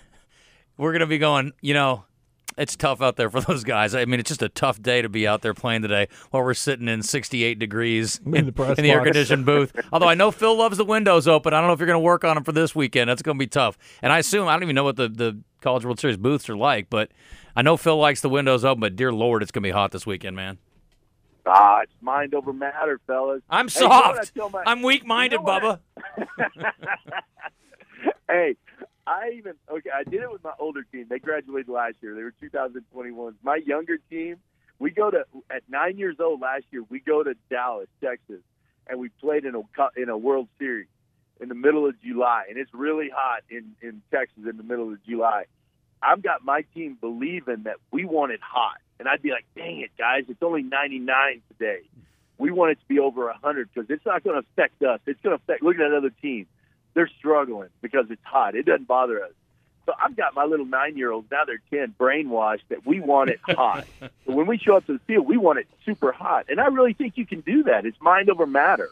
we're 0.78 0.92
gonna 0.92 1.08
be 1.08 1.18
going. 1.18 1.54
You 1.62 1.74
know, 1.74 2.04
it's 2.58 2.76
tough 2.76 3.02
out 3.02 3.16
there 3.16 3.30
for 3.30 3.42
those 3.48 3.64
guys. 3.64 3.94
I 3.96 4.06
mean, 4.06 4.20
it's 4.20 4.30
just 4.30 4.42
a 4.42 4.50
tough 4.50 4.82
day 4.82 5.02
to 5.02 5.10
be 5.10 5.28
out 5.28 5.42
there 5.42 5.54
playing 5.54 5.82
today 5.82 6.08
while 6.32 6.44
we're 6.44 6.54
sitting 6.54 6.88
in 6.88 7.04
68 7.04 7.60
degrees 7.60 8.20
in, 8.26 8.36
in 8.36 8.46
the, 8.46 8.76
in 8.78 8.84
the 8.84 8.92
air 8.92 9.04
conditioned 9.04 9.46
booth. 9.46 9.74
Although 9.92 10.08
I 10.08 10.16
know 10.16 10.32
Phil 10.32 10.56
loves 10.56 10.78
the 10.78 10.86
windows 10.86 11.28
open. 11.28 11.54
I 11.54 11.60
don't 11.60 11.68
know 11.68 11.74
if 11.74 11.80
you're 11.80 11.88
going 11.88 11.96
to 11.96 12.06
work 12.06 12.24
on 12.24 12.36
them 12.36 12.44
for 12.44 12.52
this 12.52 12.76
weekend. 12.76 13.10
That's 13.10 13.22
going 13.22 13.38
to 13.38 13.40
be 13.40 13.48
tough. 13.48 13.78
And 14.02 14.12
I 14.12 14.20
assume 14.20 14.48
I 14.48 14.54
don't 14.54 14.64
even 14.64 14.76
know 14.76 14.84
what 14.84 14.96
the 14.96 15.10
the 15.10 15.40
College 15.62 15.86
World 15.86 16.00
Series 16.00 16.18
booths 16.18 16.50
are 16.50 16.58
like, 16.58 16.90
but 16.90 17.12
I 17.56 17.62
know 17.64 17.78
Phil 17.78 17.98
likes 17.98 18.22
the 18.22 18.30
windows 18.30 18.64
open, 18.64 18.80
but 18.80 18.96
dear 18.96 19.12
Lord, 19.12 19.42
it's 19.42 19.52
going 19.52 19.64
to 19.64 19.68
be 19.68 19.72
hot 19.72 19.92
this 19.92 20.06
weekend, 20.06 20.36
man. 20.36 20.60
Ah, 21.48 21.80
it's 21.82 21.94
mind 22.02 22.34
over 22.36 22.52
matter, 22.52 23.00
fellas. 23.08 23.42
I'm 23.50 23.70
soft. 23.70 24.20
Hey, 24.20 24.32
you 24.36 24.42
know 24.42 24.50
my, 24.50 24.64
I'm 24.66 24.82
weak-minded, 24.82 25.40
you 25.40 25.46
know 25.46 25.80
Bubba. 26.18 26.72
hey, 28.30 28.56
I 29.08 29.32
even 29.38 29.54
okay. 29.72 29.90
I 29.90 30.04
did 30.04 30.22
it 30.22 30.30
with 30.30 30.44
my 30.44 30.52
older 30.60 30.84
team. 30.84 31.06
They 31.10 31.18
graduated 31.20 31.70
last 31.70 31.96
year. 32.02 32.14
They 32.14 32.24
were 32.24 32.34
2021. 32.42 33.36
My 33.42 33.56
younger 33.56 33.98
team, 34.10 34.36
we 34.80 34.92
go 34.92 35.10
to 35.10 35.24
at 35.50 35.64
nine 35.70 35.98
years 35.98 36.18
old 36.20 36.42
last 36.42 36.66
year. 36.72 36.84
We 36.90 37.00
go 37.00 37.24
to 37.24 37.34
Dallas, 37.50 37.88
Texas, 38.04 38.42
and 38.86 39.00
we 39.00 39.08
played 39.22 39.46
in 39.46 39.56
a 39.56 39.62
in 39.96 40.10
a 40.10 40.18
World 40.18 40.50
Series 40.60 40.88
in 41.40 41.48
the 41.48 41.56
middle 41.56 41.88
of 41.88 41.96
July, 42.02 42.44
and 42.50 42.58
it's 42.58 42.74
really 42.74 43.10
hot 43.14 43.44
in 43.50 43.76
in 43.82 44.02
Texas 44.12 44.44
in 44.50 44.58
the 44.58 44.64
middle 44.64 44.92
of 44.92 45.04
July. 45.06 45.46
I've 46.02 46.22
got 46.22 46.44
my 46.44 46.64
team 46.76 46.98
believing 47.00 47.64
that 47.64 47.78
we 47.92 48.04
want 48.04 48.34
it 48.34 48.42
hot, 48.44 48.78
and 49.00 49.08
I'd 49.08 49.22
be 49.22 49.32
like, 49.32 49.46
"Dang 49.56 49.80
it, 49.80 49.92
guys! 49.98 50.26
It's 50.28 50.44
only 50.44 50.64
99 50.64 51.42
today. 51.48 51.84
We 52.38 52.52
want 52.52 52.74
it 52.74 52.80
to 52.82 52.88
be 52.88 53.00
over 53.00 53.28
100 53.28 53.70
because 53.74 53.90
it's 53.90 54.06
not 54.06 54.24
going 54.26 54.40
to 54.40 54.46
affect 54.52 54.84
us. 54.84 55.00
It's 55.08 55.20
going 55.22 55.36
to 55.36 55.42
affect. 55.42 55.64
Look 55.64 55.76
at 55.76 55.90
that 55.90 55.96
other 55.96 56.12
team; 56.22 56.46
they're 56.98 57.10
struggling 57.20 57.70
because 57.82 58.08
it's 58.10 58.24
hot. 58.26 58.56
It 58.56 58.66
doesn't 58.66 58.88
bother 58.88 59.24
us. 59.24 59.32
So 59.86 59.94
I've 60.04 60.18
got 60.18 60.34
my 60.36 60.44
little 60.44 60.66
nine-year-olds 60.66 61.28
now; 61.32 61.46
they're 61.46 61.62
10, 61.70 61.94
brainwashed 61.98 62.64
that 62.70 62.86
we 62.86 63.00
want 63.00 63.30
it 63.30 63.40
hot. 63.44 63.86
so 64.02 64.10
when 64.26 64.48
we 64.48 64.58
show 64.58 64.76
up 64.76 64.86
to 64.88 64.94
the 64.94 65.00
field, 65.08 65.28
we 65.28 65.38
want 65.38 65.60
it 65.60 65.68
super 65.86 66.12
hot, 66.12 66.48
and 66.50 66.60
I 66.60 66.66
really 66.66 66.94
think 66.94 67.16
you 67.16 67.26
can 67.26 67.40
do 67.42 67.64
that. 67.64 67.86
It's 67.86 68.02
mind 68.02 68.30
over 68.32 68.46
matter. 68.48 68.90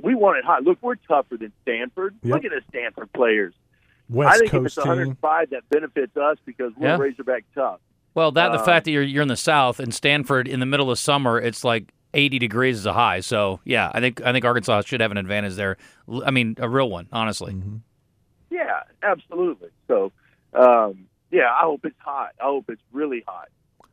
We 0.00 0.14
want 0.16 0.38
it 0.38 0.44
hot. 0.44 0.64
Look, 0.64 0.78
we're 0.80 0.96
tougher 0.96 1.36
than 1.36 1.52
Stanford. 1.62 2.16
Yep. 2.22 2.34
Look 2.34 2.44
at 2.46 2.50
the 2.50 2.62
Stanford 2.70 3.12
players. 3.12 3.54
West 4.08 4.34
I 4.34 4.38
think 4.38 4.50
Coast 4.50 4.76
if 4.76 4.78
it's 4.78 4.86
105, 4.88 5.50
that 5.50 5.68
benefits 5.68 6.16
us 6.16 6.38
because 6.44 6.72
we're 6.76 6.88
Yeah. 6.88 6.96
Razorback 6.98 7.44
tough. 7.54 7.78
Well, 8.14 8.32
that 8.32 8.52
the 8.52 8.58
Um, 8.58 8.64
fact 8.64 8.86
that 8.86 8.90
you're 8.90 9.02
you're 9.02 9.22
in 9.22 9.28
the 9.28 9.36
South 9.36 9.78
and 9.78 9.94
Stanford 9.94 10.48
in 10.48 10.58
the 10.60 10.66
middle 10.66 10.90
of 10.90 10.98
summer, 10.98 11.38
it's 11.38 11.62
like 11.62 11.93
80 12.14 12.38
degrees 12.38 12.78
is 12.78 12.86
a 12.86 12.92
high. 12.92 13.20
So 13.20 13.60
yeah, 13.64 13.90
I 13.92 14.00
think 14.00 14.22
I 14.22 14.32
think 14.32 14.44
Arkansas 14.44 14.82
should 14.82 15.00
have 15.00 15.10
an 15.10 15.16
advantage 15.18 15.54
there. 15.54 15.76
I 16.24 16.30
mean, 16.30 16.54
a 16.58 16.68
real 16.68 16.88
one, 16.90 17.08
honestly. 17.12 17.52
Mm-hmm. 17.54 17.76
Yeah, 18.50 18.82
absolutely. 19.02 19.70
So, 19.88 20.12
um, 20.52 21.06
yeah, 21.30 21.50
I 21.50 21.62
hope 21.62 21.84
it's 21.84 21.96
hot. 21.98 22.30
I 22.40 22.44
hope 22.44 22.66
it's 22.68 22.82
really 22.92 23.24
hot. 23.26 23.48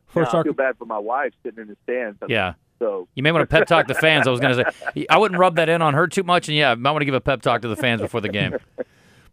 First, 0.07 0.33
Now, 0.33 0.41
I 0.41 0.43
feel 0.43 0.53
bad 0.53 0.77
for 0.77 0.85
my 0.85 0.99
wife 0.99 1.33
sitting 1.43 1.61
in 1.61 1.67
the 1.67 1.77
stands. 1.83 2.19
Yeah. 2.27 2.53
So 2.79 3.07
You 3.15 3.23
may 3.23 3.31
want 3.31 3.47
to 3.47 3.47
pep 3.47 3.67
talk 3.67 3.87
the 3.87 3.93
fans. 3.93 4.27
I 4.27 4.31
was 4.31 4.39
going 4.39 4.55
to 4.55 4.71
say 4.93 5.05
I 5.09 5.17
wouldn't 5.17 5.39
rub 5.39 5.55
that 5.55 5.69
in 5.69 5.81
on 5.81 5.93
her 5.93 6.07
too 6.07 6.23
much, 6.23 6.47
and 6.47 6.57
yeah, 6.57 6.71
I 6.71 6.75
might 6.75 6.91
want 6.91 7.01
to 7.01 7.05
give 7.05 7.13
a 7.15 7.21
pep 7.21 7.41
talk 7.41 7.61
to 7.61 7.67
the 7.67 7.75
fans 7.75 8.01
before 8.01 8.21
the 8.21 8.29
game. 8.29 8.55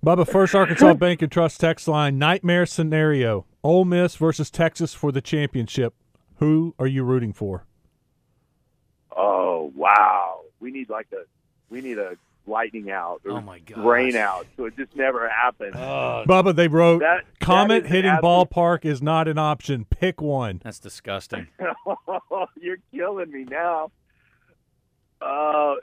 Bubba, 0.05 0.29
first 0.29 0.55
Arkansas 0.55 0.95
Bank 0.95 1.23
and 1.23 1.33
Trust 1.33 1.59
text 1.61 1.89
line 1.89 2.19
nightmare 2.19 2.67
scenario: 2.67 3.47
Ole 3.65 3.85
Miss 3.85 4.17
versus 4.17 4.51
Texas 4.51 4.95
for 4.95 5.11
the 5.13 5.21
championship. 5.21 5.95
Who 6.37 6.75
are 6.79 6.87
you 6.87 7.03
rooting 7.03 7.33
for? 7.33 7.67
Oh 9.21 9.73
wow, 9.75 10.43
we 10.61 10.71
need 10.71 10.89
like 10.89 11.09
a 11.13 11.25
we 11.71 11.81
need 11.81 11.99
a 11.99 12.17
lightning 12.47 12.91
out 12.91 13.21
or 13.27 13.33
Oh, 13.33 13.41
my 13.43 13.59
gosh. 13.59 13.77
rain 13.85 14.17
out, 14.17 14.47
so 14.57 14.65
it 14.67 14.77
just 14.77 14.97
never 14.97 15.29
happens. 15.29 15.75
Bubba, 15.75 16.55
they 16.57 16.69
wrote 16.69 17.01
That- 17.01 17.25
that 17.27 17.41
Comet 17.45 17.79
is 17.85 17.91
an 17.91 17.97
hitting 17.97 18.11
absolute- 18.13 18.51
ballpark 18.51 18.85
is 18.87 19.03
not 19.03 19.29
an 19.29 19.37
option. 19.39 19.85
Pick 19.85 20.23
one. 20.23 20.61
That's 20.65 20.79
disgusting. 20.79 21.49
You're 22.61 22.79
killing 22.95 23.31
me 23.33 23.45
now. 23.45 23.91
Uh, 25.21 25.75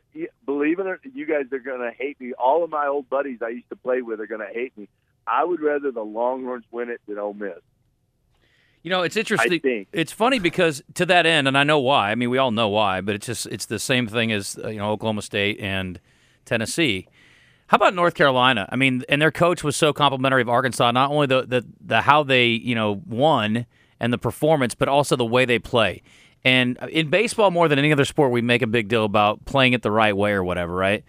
believe 0.45 0.79
it 0.79 0.87
or 0.87 0.99
you 1.13 1.25
guys 1.25 1.45
are 1.51 1.59
gonna 1.59 1.91
hate 1.91 2.19
me. 2.21 2.33
All 2.33 2.63
of 2.63 2.69
my 2.69 2.87
old 2.87 3.09
buddies 3.09 3.39
I 3.43 3.49
used 3.49 3.69
to 3.69 3.75
play 3.75 4.01
with 4.01 4.19
are 4.21 4.27
gonna 4.27 4.47
hate 4.51 4.75
me. 4.77 4.87
I 5.27 5.43
would 5.43 5.59
rather 5.59 5.91
the 5.91 6.03
Longhorns 6.05 6.65
win 6.71 6.89
it 6.89 7.01
than 7.07 7.19
Ole 7.19 7.33
Miss. 7.33 7.59
You 8.85 8.91
know, 8.91 9.01
it's 9.01 9.17
interesting. 9.17 9.49
It's 9.93 10.11
funny 10.11 10.37
because 10.37 10.83
to 10.93 11.07
that 11.07 11.25
end, 11.25 11.47
and 11.47 11.57
I 11.57 11.63
know 11.63 11.79
why. 11.79 12.11
I 12.11 12.15
mean, 12.15 12.29
we 12.29 12.37
all 12.37 12.51
know 12.51 12.69
why, 12.69 13.01
but 13.01 13.15
it's 13.15 13.25
just 13.25 13.47
it's 13.47 13.65
the 13.65 13.79
same 13.79 14.05
thing 14.05 14.31
as 14.31 14.59
uh, 14.63 14.67
you 14.67 14.77
know 14.77 14.91
Oklahoma 14.91 15.23
State 15.23 15.59
and 15.59 15.99
Tennessee. 16.45 17.07
How 17.65 17.77
about 17.77 17.95
North 17.95 18.13
Carolina? 18.13 18.69
I 18.71 18.75
mean, 18.75 19.03
and 19.09 19.19
their 19.19 19.31
coach 19.31 19.63
was 19.63 19.75
so 19.75 19.91
complimentary 19.91 20.43
of 20.43 20.49
Arkansas. 20.49 20.91
Not 20.91 21.09
only 21.09 21.25
the 21.25 21.47
the, 21.47 21.65
the 21.83 22.01
how 22.01 22.21
they 22.21 22.45
you 22.45 22.75
know 22.75 23.01
won 23.07 23.65
and 23.99 24.13
the 24.13 24.19
performance, 24.19 24.75
but 24.75 24.87
also 24.87 25.15
the 25.15 25.25
way 25.25 25.45
they 25.45 25.57
play. 25.57 26.03
And 26.43 26.77
in 26.91 27.09
baseball, 27.09 27.49
more 27.49 27.67
than 27.67 27.79
any 27.79 27.91
other 27.91 28.05
sport, 28.05 28.29
we 28.29 28.43
make 28.43 28.61
a 28.61 28.67
big 28.67 28.87
deal 28.87 29.03
about 29.03 29.45
playing 29.45 29.73
it 29.73 29.81
the 29.81 29.89
right 29.89 30.15
way 30.15 30.33
or 30.33 30.43
whatever, 30.43 30.75
right? 30.75 31.03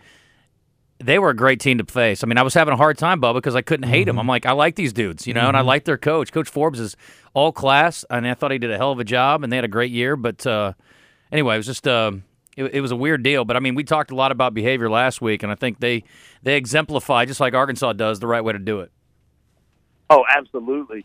They 0.99 1.19
were 1.19 1.31
a 1.31 1.37
great 1.37 1.61
team 1.61 1.79
to 1.79 1.85
face. 1.85 2.25
I 2.25 2.27
mean, 2.27 2.39
I 2.39 2.43
was 2.43 2.55
having 2.55 2.73
a 2.73 2.77
hard 2.77 2.97
time, 2.99 3.21
Bubba, 3.21 3.35
because 3.35 3.55
I 3.55 3.63
couldn't 3.63 3.89
hate 3.89 4.05
them. 4.05 4.19
I'm 4.19 4.27
like, 4.27 4.47
I 4.47 4.53
like 4.53 4.77
these 4.77 4.93
dudes, 4.93 5.27
you 5.27 5.35
know, 5.35 5.47
and 5.49 5.57
I 5.57 5.61
like 5.61 5.85
their 5.85 5.99
coach. 5.99 6.33
Coach 6.33 6.49
Forbes 6.49 6.81
is 6.81 6.97
all 7.35 7.53
class, 7.53 8.05
and 8.09 8.27
I 8.27 8.35
thought 8.35 8.51
he 8.51 8.59
did 8.59 8.71
a 8.71 8.79
hell 8.79 8.93
of 8.93 8.99
a 8.99 9.05
job, 9.05 9.45
and 9.45 9.53
they 9.53 9.57
had 9.57 9.65
a 9.65 9.69
great 9.69 9.91
year. 9.91 10.17
But 10.17 10.47
uh, 10.47 10.73
anyway, 11.31 11.55
it 11.55 11.59
was 11.59 11.67
just 11.67 11.87
uh, 11.87 12.13
it, 12.57 12.65
it 12.75 12.81
was 12.81 12.91
a 12.91 12.97
weird 12.97 13.23
deal. 13.23 13.45
But 13.45 13.57
I 13.57 13.61
mean, 13.61 13.75
we 13.75 13.85
talked 13.85 14.11
a 14.11 14.15
lot 14.15 14.33
about 14.33 14.55
behavior 14.55 14.89
last 14.89 15.21
week, 15.21 15.43
and 15.43 15.53
I 15.53 15.55
think 15.55 15.81
they 15.81 16.05
they 16.43 16.57
exemplify 16.57 17.27
just 17.27 17.41
like 17.41 17.55
Arkansas 17.55 17.93
does 17.93 18.21
the 18.21 18.27
right 18.27 18.43
way 18.43 18.55
to 18.55 18.59
do 18.59 18.81
it. 18.81 18.91
Oh, 20.09 20.25
absolutely. 20.29 21.05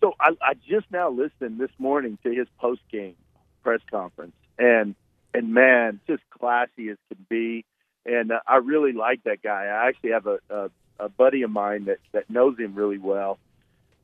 So 0.00 0.12
I, 0.20 0.32
I 0.42 0.54
just 0.68 0.86
now 0.90 1.08
listened 1.08 1.58
this 1.58 1.70
morning 1.78 2.18
to 2.24 2.30
his 2.30 2.46
post 2.58 2.82
game 2.92 3.14
press 3.62 3.80
conference, 3.90 4.34
and 4.58 4.94
and 5.32 5.54
man, 5.54 6.00
just 6.06 6.22
classy 6.30 6.90
as 6.90 6.98
can 7.08 7.24
be. 7.28 7.64
And 8.06 8.32
uh, 8.32 8.40
I 8.46 8.56
really 8.56 8.92
like 8.92 9.24
that 9.24 9.42
guy. 9.42 9.64
I 9.64 9.88
actually 9.88 10.10
have 10.10 10.26
a, 10.26 10.38
a, 10.50 10.70
a 11.00 11.08
buddy 11.08 11.42
of 11.42 11.50
mine 11.50 11.86
that 11.86 11.98
that 12.12 12.28
knows 12.28 12.58
him 12.58 12.74
really 12.74 12.98
well, 12.98 13.38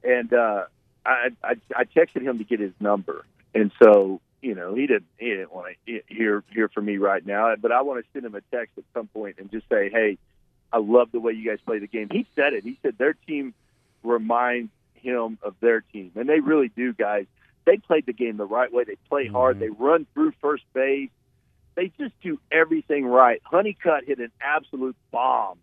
and 0.02 0.32
uh, 0.32 0.64
I, 1.04 1.30
I 1.42 1.54
I 1.74 1.84
texted 1.84 2.22
him 2.22 2.38
to 2.38 2.44
get 2.44 2.60
his 2.60 2.72
number, 2.80 3.24
and 3.54 3.70
so 3.82 4.20
you 4.40 4.54
know 4.54 4.74
he 4.74 4.86
didn't 4.86 5.06
he 5.18 5.26
didn't 5.26 5.52
want 5.52 5.76
to 5.86 6.00
hear 6.08 6.42
hear 6.50 6.68
from 6.68 6.86
me 6.86 6.96
right 6.96 7.24
now, 7.24 7.54
but 7.56 7.72
I 7.72 7.82
want 7.82 8.04
to 8.04 8.10
send 8.12 8.24
him 8.24 8.34
a 8.34 8.40
text 8.56 8.78
at 8.78 8.84
some 8.94 9.08
point 9.08 9.36
and 9.38 9.50
just 9.50 9.68
say, 9.68 9.90
hey, 9.90 10.16
I 10.72 10.78
love 10.78 11.12
the 11.12 11.20
way 11.20 11.32
you 11.32 11.48
guys 11.48 11.58
play 11.64 11.78
the 11.78 11.86
game. 11.86 12.08
He 12.10 12.26
said 12.34 12.54
it. 12.54 12.64
He 12.64 12.78
said 12.82 12.96
their 12.98 13.14
team 13.14 13.54
reminds 14.02 14.70
him 14.94 15.38
of 15.42 15.54
their 15.60 15.80
team, 15.80 16.12
and 16.14 16.28
they 16.28 16.40
really 16.40 16.68
do, 16.68 16.92
guys. 16.92 17.26
They 17.66 17.76
played 17.76 18.06
the 18.06 18.12
game 18.12 18.36
the 18.36 18.46
right 18.46 18.72
way. 18.72 18.84
They 18.84 18.96
play 19.08 19.26
hard. 19.26 19.60
They 19.60 19.68
run 19.68 20.06
through 20.14 20.32
first 20.40 20.64
base. 20.72 21.10
They 21.80 21.90
just 21.98 22.12
do 22.20 22.38
everything 22.52 23.06
right. 23.06 23.40
Honeycutt 23.42 24.04
hit 24.04 24.18
an 24.18 24.30
absolute 24.42 24.94
bomb 25.10 25.56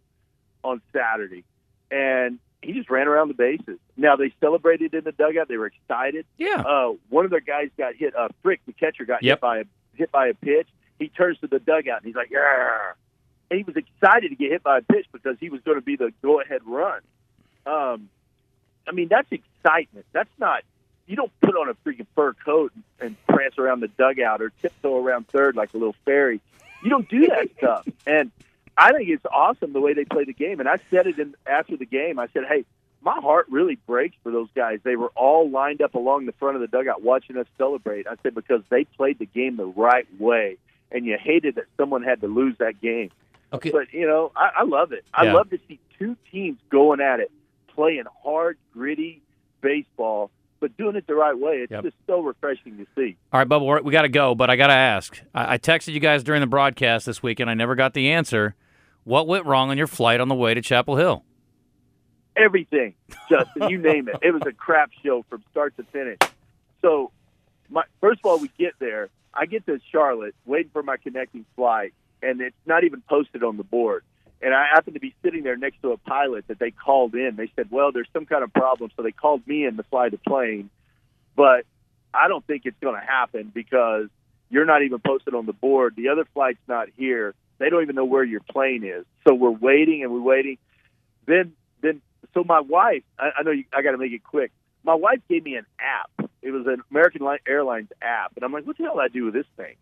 on 0.64 0.82
Saturday, 0.92 1.44
and 1.92 2.40
he 2.64 2.74
just 2.74 2.90
ran 2.90 3.08
around 3.08 3.28
the 3.28 3.36
bases. 3.36 3.78
Now 3.98 4.16
they 4.16 4.34
celebrated 4.40 4.96
in 4.96 5.04
the 5.04 5.12
dugout. 5.12 5.48
They 5.48 5.58
were 5.58 5.68
excited. 5.68 6.26
Yeah. 6.40 6.64
Uh, 6.68 6.94
one 7.10 7.26
of 7.26 7.30
their 7.30 7.40
guys 7.40 7.70
got 7.78 7.94
hit. 7.94 8.16
Uh, 8.16 8.30
Frick, 8.42 8.62
the 8.66 8.74
catcher, 8.74 9.06
got 9.06 9.22
Yep. 9.22 9.36
hit 9.38 9.42
by 9.42 9.58
a 9.60 9.64
hit 9.94 10.12
by 10.12 10.30
a 10.30 10.34
pitch. 10.34 10.68
He 10.98 11.10
turns 11.10 11.38
to 11.42 11.48
the 11.48 11.60
dugout 11.60 11.98
and 11.98 12.08
he's 12.08 12.16
like, 12.16 12.32
"Yeah." 12.32 12.94
And 13.52 13.60
he 13.60 13.64
was 13.64 13.76
excited 13.76 14.30
to 14.30 14.36
get 14.36 14.50
hit 14.50 14.64
by 14.64 14.80
a 14.80 14.82
pitch 14.82 15.06
because 15.12 15.38
he 15.40 15.52
was 15.52 15.62
going 15.62 15.78
to 15.78 15.86
be 15.86 15.98
the 15.98 16.12
go-ahead 16.24 16.62
run. 16.66 17.02
Um, 17.68 18.10
I 18.88 18.92
mean, 18.92 19.08
that's 19.08 19.32
excitement. 19.32 20.08
That's 20.14 20.32
not. 20.40 20.64
You 21.08 21.16
don't 21.16 21.32
put 21.42 21.56
on 21.56 21.70
a 21.70 21.74
freaking 21.88 22.06
fur 22.16 22.34
coat 22.34 22.72
and, 22.76 22.84
and 23.00 23.28
prance 23.28 23.58
around 23.58 23.80
the 23.80 23.88
dugout 23.88 24.42
or 24.42 24.52
tiptoe 24.62 24.98
around 25.04 25.28
third 25.30 25.56
like 25.56 25.74
a 25.74 25.78
little 25.78 25.96
fairy. 26.06 26.42
You 26.84 26.90
don't 26.90 27.08
do 27.10 27.28
that 27.28 27.50
stuff. 27.58 27.88
And 28.06 28.32
I 28.78 28.92
think 28.92 29.10
it's 29.10 29.26
awesome 29.32 29.74
the 29.74 29.80
way 29.82 29.94
they 29.94 30.06
play 30.06 30.26
the 30.26 30.34
game. 30.34 30.60
And 30.60 30.68
I 30.70 30.78
said 30.92 31.08
it 31.08 31.18
in, 31.18 31.34
after 31.46 31.78
the 31.78 31.86
game. 31.86 32.20
I 32.20 32.28
said, 32.34 32.44
"Hey, 32.48 32.66
my 33.02 33.20
heart 33.20 33.48
really 33.50 33.76
breaks 33.88 34.16
for 34.22 34.32
those 34.32 34.50
guys. 34.56 34.80
They 34.84 34.96
were 34.96 35.12
all 35.16 35.50
lined 35.50 35.82
up 35.82 35.96
along 35.96 36.26
the 36.26 36.34
front 36.34 36.56
of 36.56 36.62
the 36.62 36.68
dugout 36.68 37.02
watching 37.02 37.38
us 37.38 37.48
celebrate." 37.58 38.06
I 38.08 38.16
said 38.22 38.36
because 38.36 38.62
they 38.70 38.84
played 38.84 39.18
the 39.18 39.26
game 39.26 39.56
the 39.58 39.66
right 39.66 40.06
way, 40.20 40.58
and 40.92 41.06
you 41.06 41.18
hated 41.20 41.56
that 41.56 41.66
someone 41.78 42.04
had 42.04 42.22
to 42.22 42.28
lose 42.28 42.56
that 42.60 42.80
game. 42.82 43.10
Okay. 43.54 43.72
But 43.72 43.94
you 43.94 44.06
know, 44.06 44.32
I, 44.36 44.50
I 44.58 44.64
love 44.64 44.92
it. 44.92 45.06
I 45.14 45.24
Yeah. 45.26 45.34
love 45.34 45.50
to 45.52 45.60
see 45.70 45.80
two 45.98 46.18
teams 46.32 46.60
going 46.70 47.00
at 47.00 47.20
it, 47.22 47.32
playing 47.70 48.04
hard, 48.24 48.58
gritty 48.74 49.22
baseball, 49.62 50.30
but 50.60 50.76
doing 50.78 50.96
it 50.96 51.06
the 51.08 51.16
right 51.16 51.38
way. 51.38 51.58
It's 51.58 51.72
Yep. 51.72 51.84
just 51.84 51.96
so 52.08 52.22
refreshing 52.22 52.78
to 52.78 52.86
see. 52.96 53.18
All 53.32 53.40
right, 53.40 53.48
Bubba, 53.48 53.66
we're- 53.66 53.92
got 53.92 54.02
to 54.04 54.10
go, 54.10 54.36
but 54.36 54.50
I 54.50 54.56
got 54.56 54.68
to 54.68 54.74
ask. 54.74 55.22
I-, 55.34 55.54
I 55.54 55.58
texted 55.58 55.94
you 55.94 56.00
guys 56.00 56.24
during 56.24 56.42
the 56.42 56.48
broadcast 56.48 57.06
this 57.06 57.22
week, 57.24 57.40
and 57.40 57.50
I 57.50 57.54
never 57.54 57.76
got 57.76 57.94
the 57.94 58.12
answer. 58.12 58.56
What 59.04 59.28
went 59.28 59.46
wrong 59.46 59.70
on 59.70 59.78
your 59.78 59.88
flight 59.88 60.20
on 60.20 60.28
the 60.28 60.36
way 60.36 60.54
to 60.54 60.62
Chapel 60.62 60.96
Hill? 60.98 61.24
everything, 62.36 62.94
Justin. 63.30 63.70
you 63.70 63.78
name 63.80 64.08
it. 64.08 64.16
It 64.22 64.32
was 64.32 64.44
a 64.46 64.52
crap 64.52 64.92
show 65.04 65.26
from 65.30 65.44
start 65.50 65.76
to 65.78 65.84
finish. 65.86 66.20
So, 66.84 67.12
my 67.70 67.84
first 68.00 68.20
of 68.24 68.26
all, 68.30 68.38
we 68.40 68.50
get 68.60 68.74
there. 68.80 69.10
I 69.34 69.46
get 69.48 69.66
to 69.66 69.80
Charlotte, 69.92 70.36
waiting 70.46 70.70
for 70.72 70.84
my 70.84 70.98
connecting 70.98 71.46
flight, 71.56 71.94
and 72.22 72.40
it's 72.42 72.56
not 72.66 72.84
even 72.84 73.02
posted 73.10 73.44
on 73.44 73.58
the 73.58 73.64
board. 73.64 74.04
And 74.42 74.54
I 74.54 74.68
happen 74.74 74.94
to 74.94 75.00
be 75.00 75.16
sitting 75.24 75.44
there 75.44 75.58
next 75.58 75.82
to 75.82 75.92
a 75.92 75.98
pilot 75.98 76.48
that 76.48 76.60
they 76.60 76.72
called 76.72 77.16
in. 77.16 77.36
They 77.36 77.52
said, 77.56 77.72
"Well, 77.72 77.92
there's 77.92 78.08
some 78.14 78.26
kind 78.26 78.44
of 78.44 78.54
problem," 78.54 78.92
so 78.96 79.02
they 79.02 79.12
called 79.12 79.46
me 79.48 79.66
in 79.66 79.78
to 79.78 79.84
fly 79.84 80.10
the 80.10 80.18
plane. 80.18 80.70
But 81.36 81.66
I 82.14 82.28
don't 82.28 82.46
think 82.46 82.64
it's 82.66 82.80
going 82.82 83.00
to 83.00 83.06
happen 83.06 83.52
because 83.54 84.08
you're 84.50 84.66
not 84.66 84.84
even 84.84 85.00
posted 85.00 85.34
on 85.34 85.46
the 85.46 85.54
board. 85.54 85.96
The 85.96 86.10
other 86.10 86.26
flight's 86.34 86.60
not 86.68 86.88
here. 86.96 87.34
They 87.60 87.70
don't 87.70 87.82
even 87.82 87.96
know 87.96 88.06
where 88.06 88.24
your 88.24 88.40
plane 88.40 88.84
is. 88.84 89.06
So 89.28 89.34
we're 89.34 89.50
waiting 89.52 90.04
and 90.04 90.12
we're 90.12 90.22
waiting. 90.22 90.58
Then, 91.26 91.54
then, 91.82 92.02
so 92.34 92.44
my 92.44 92.62
wife, 92.62 93.04
I, 93.20 93.32
I 93.40 93.44
know 93.44 93.52
you, 93.52 93.66
I 93.74 93.82
got 93.82 93.92
to 93.92 93.98
make 93.98 94.14
it 94.14 94.24
quick. 94.24 94.52
My 94.84 94.94
wife 94.96 95.20
gave 95.28 95.44
me 95.44 95.56
an 95.56 95.66
app. 95.80 96.30
It 96.42 96.52
was 96.52 96.66
an 96.68 96.82
American 96.92 97.26
Li- 97.26 97.40
Airlines 97.48 97.90
app, 98.02 98.34
and 98.36 98.46
I'm 98.46 98.54
like, 98.54 98.66
what 98.66 98.78
the 98.78 98.84
hell 98.84 98.94
do 98.94 99.00
I 99.02 99.10
do 99.10 99.26
with 99.26 99.34
this 99.34 99.48
thing? 99.58 99.76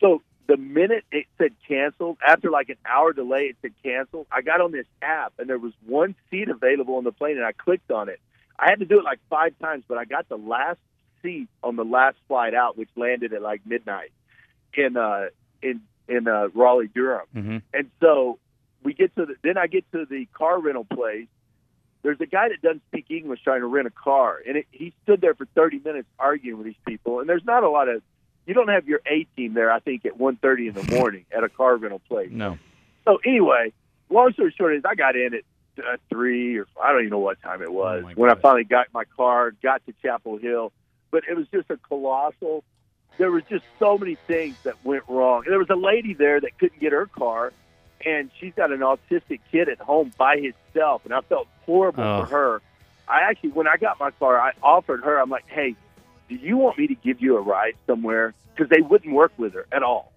So 0.00 0.22
the 0.48 0.56
minute 0.56 1.04
it 1.12 1.26
said 1.36 1.52
canceled, 1.68 2.16
after 2.26 2.50
like 2.50 2.70
an 2.70 2.78
hour 2.86 3.12
delay, 3.12 3.44
it 3.44 3.56
said 3.62 3.72
canceled. 3.84 4.26
I 4.32 4.40
got 4.40 4.60
on 4.60 4.72
this 4.72 4.86
app, 5.02 5.34
and 5.38 5.48
there 5.48 5.58
was 5.58 5.74
one 5.86 6.16
seat 6.30 6.48
available 6.48 6.96
on 6.96 7.04
the 7.04 7.12
plane, 7.12 7.36
and 7.36 7.44
I 7.44 7.52
clicked 7.52 7.90
on 7.90 8.08
it. 8.08 8.18
I 8.58 8.70
had 8.70 8.80
to 8.80 8.86
do 8.86 8.98
it 8.98 9.04
like 9.04 9.20
five 9.28 9.56
times, 9.60 9.84
but 9.86 9.98
I 9.98 10.06
got 10.06 10.28
the 10.28 10.38
last 10.38 10.80
seat 11.22 11.48
on 11.62 11.76
the 11.76 11.84
last 11.84 12.16
flight 12.26 12.54
out, 12.54 12.78
which 12.78 12.88
landed 12.96 13.34
at 13.34 13.42
like 13.42 13.60
midnight 13.66 14.10
in 14.74 14.96
uh, 14.96 15.26
in 15.62 15.82
in 16.08 16.26
uh, 16.26 16.48
Raleigh, 16.54 16.88
Durham. 16.92 17.26
Mm-hmm. 17.36 17.58
And 17.74 17.90
so 18.00 18.38
we 18.82 18.94
get 18.94 19.14
to 19.16 19.26
the, 19.26 19.34
then 19.44 19.58
I 19.58 19.66
get 19.66 19.84
to 19.92 20.06
the 20.06 20.26
car 20.32 20.58
rental 20.58 20.84
place. 20.84 21.28
There's 22.02 22.20
a 22.20 22.26
guy 22.26 22.48
that 22.48 22.62
doesn't 22.62 22.82
speak 22.88 23.10
English 23.10 23.40
trying 23.44 23.60
to 23.60 23.66
rent 23.66 23.86
a 23.86 23.90
car, 23.90 24.38
and 24.46 24.56
it, 24.56 24.66
he 24.70 24.94
stood 25.02 25.20
there 25.20 25.34
for 25.34 25.46
30 25.54 25.80
minutes 25.84 26.08
arguing 26.18 26.56
with 26.56 26.66
these 26.66 26.82
people. 26.86 27.20
And 27.20 27.28
there's 27.28 27.44
not 27.44 27.64
a 27.64 27.68
lot 27.68 27.88
of 27.88 28.02
you 28.48 28.54
don't 28.54 28.68
have 28.68 28.88
your 28.88 29.00
A 29.06 29.24
team 29.36 29.54
there. 29.54 29.70
I 29.70 29.78
think 29.78 30.04
at 30.06 30.18
1:30 30.18 30.68
in 30.68 30.74
the 30.74 30.96
morning 30.98 31.24
at 31.36 31.44
a 31.44 31.48
car 31.48 31.76
rental 31.76 32.00
place. 32.08 32.30
No. 32.32 32.58
So 33.04 33.18
anyway, 33.24 33.72
long 34.10 34.32
story 34.32 34.52
short 34.58 34.74
is 34.74 34.82
I 34.84 34.94
got 34.96 35.14
in 35.14 35.34
at 35.34 35.42
uh, 35.78 35.96
three 36.10 36.56
or 36.58 36.66
I 36.82 36.90
don't 36.92 37.02
even 37.02 37.10
know 37.10 37.18
what 37.20 37.40
time 37.42 37.62
it 37.62 37.72
was 37.72 38.02
Oh, 38.04 38.10
when 38.16 38.30
I 38.30 38.34
finally 38.34 38.64
got 38.64 38.86
my 38.92 39.04
car, 39.04 39.52
got 39.62 39.84
to 39.86 39.94
Chapel 40.02 40.38
Hill. 40.38 40.72
But 41.10 41.22
it 41.30 41.36
was 41.36 41.46
just 41.48 41.70
a 41.70 41.76
colossal. 41.76 42.64
There 43.16 43.30
was 43.30 43.42
just 43.48 43.64
so 43.78 43.96
many 43.98 44.16
things 44.26 44.56
that 44.64 44.74
went 44.84 45.04
wrong. 45.08 45.42
And 45.44 45.52
there 45.52 45.58
was 45.58 45.70
a 45.70 45.74
lady 45.76 46.14
there 46.14 46.40
that 46.40 46.58
couldn't 46.58 46.80
get 46.80 46.92
her 46.92 47.06
car, 47.06 47.52
and 48.04 48.30
she's 48.38 48.52
got 48.54 48.70
an 48.72 48.80
autistic 48.80 49.40
kid 49.50 49.68
at 49.68 49.78
home 49.78 50.12
by 50.18 50.36
himself, 50.36 51.04
and 51.04 51.12
I 51.14 51.20
felt 51.22 51.48
horrible 51.66 52.04
Oh. 52.04 52.20
for 52.24 52.26
her. 52.30 52.62
I 53.08 53.22
actually, 53.22 53.50
when 53.50 53.66
I 53.66 53.76
got 53.78 53.98
my 53.98 54.10
car, 54.12 54.38
I 54.38 54.52
offered 54.62 55.02
her. 55.02 55.18
I'm 55.18 55.30
like, 55.30 55.46
hey, 55.48 55.74
do 56.28 56.34
you 56.34 56.56
want 56.56 56.78
me 56.78 56.86
to 56.88 56.94
give 56.94 57.20
you 57.20 57.36
a 57.36 57.40
ride 57.40 57.74
somewhere? 57.86 58.34
Because 58.54 58.70
they 58.70 58.80
wouldn't 58.80 59.14
work 59.14 59.32
with 59.36 59.54
her 59.54 59.66
at 59.72 59.82
all, 59.82 60.12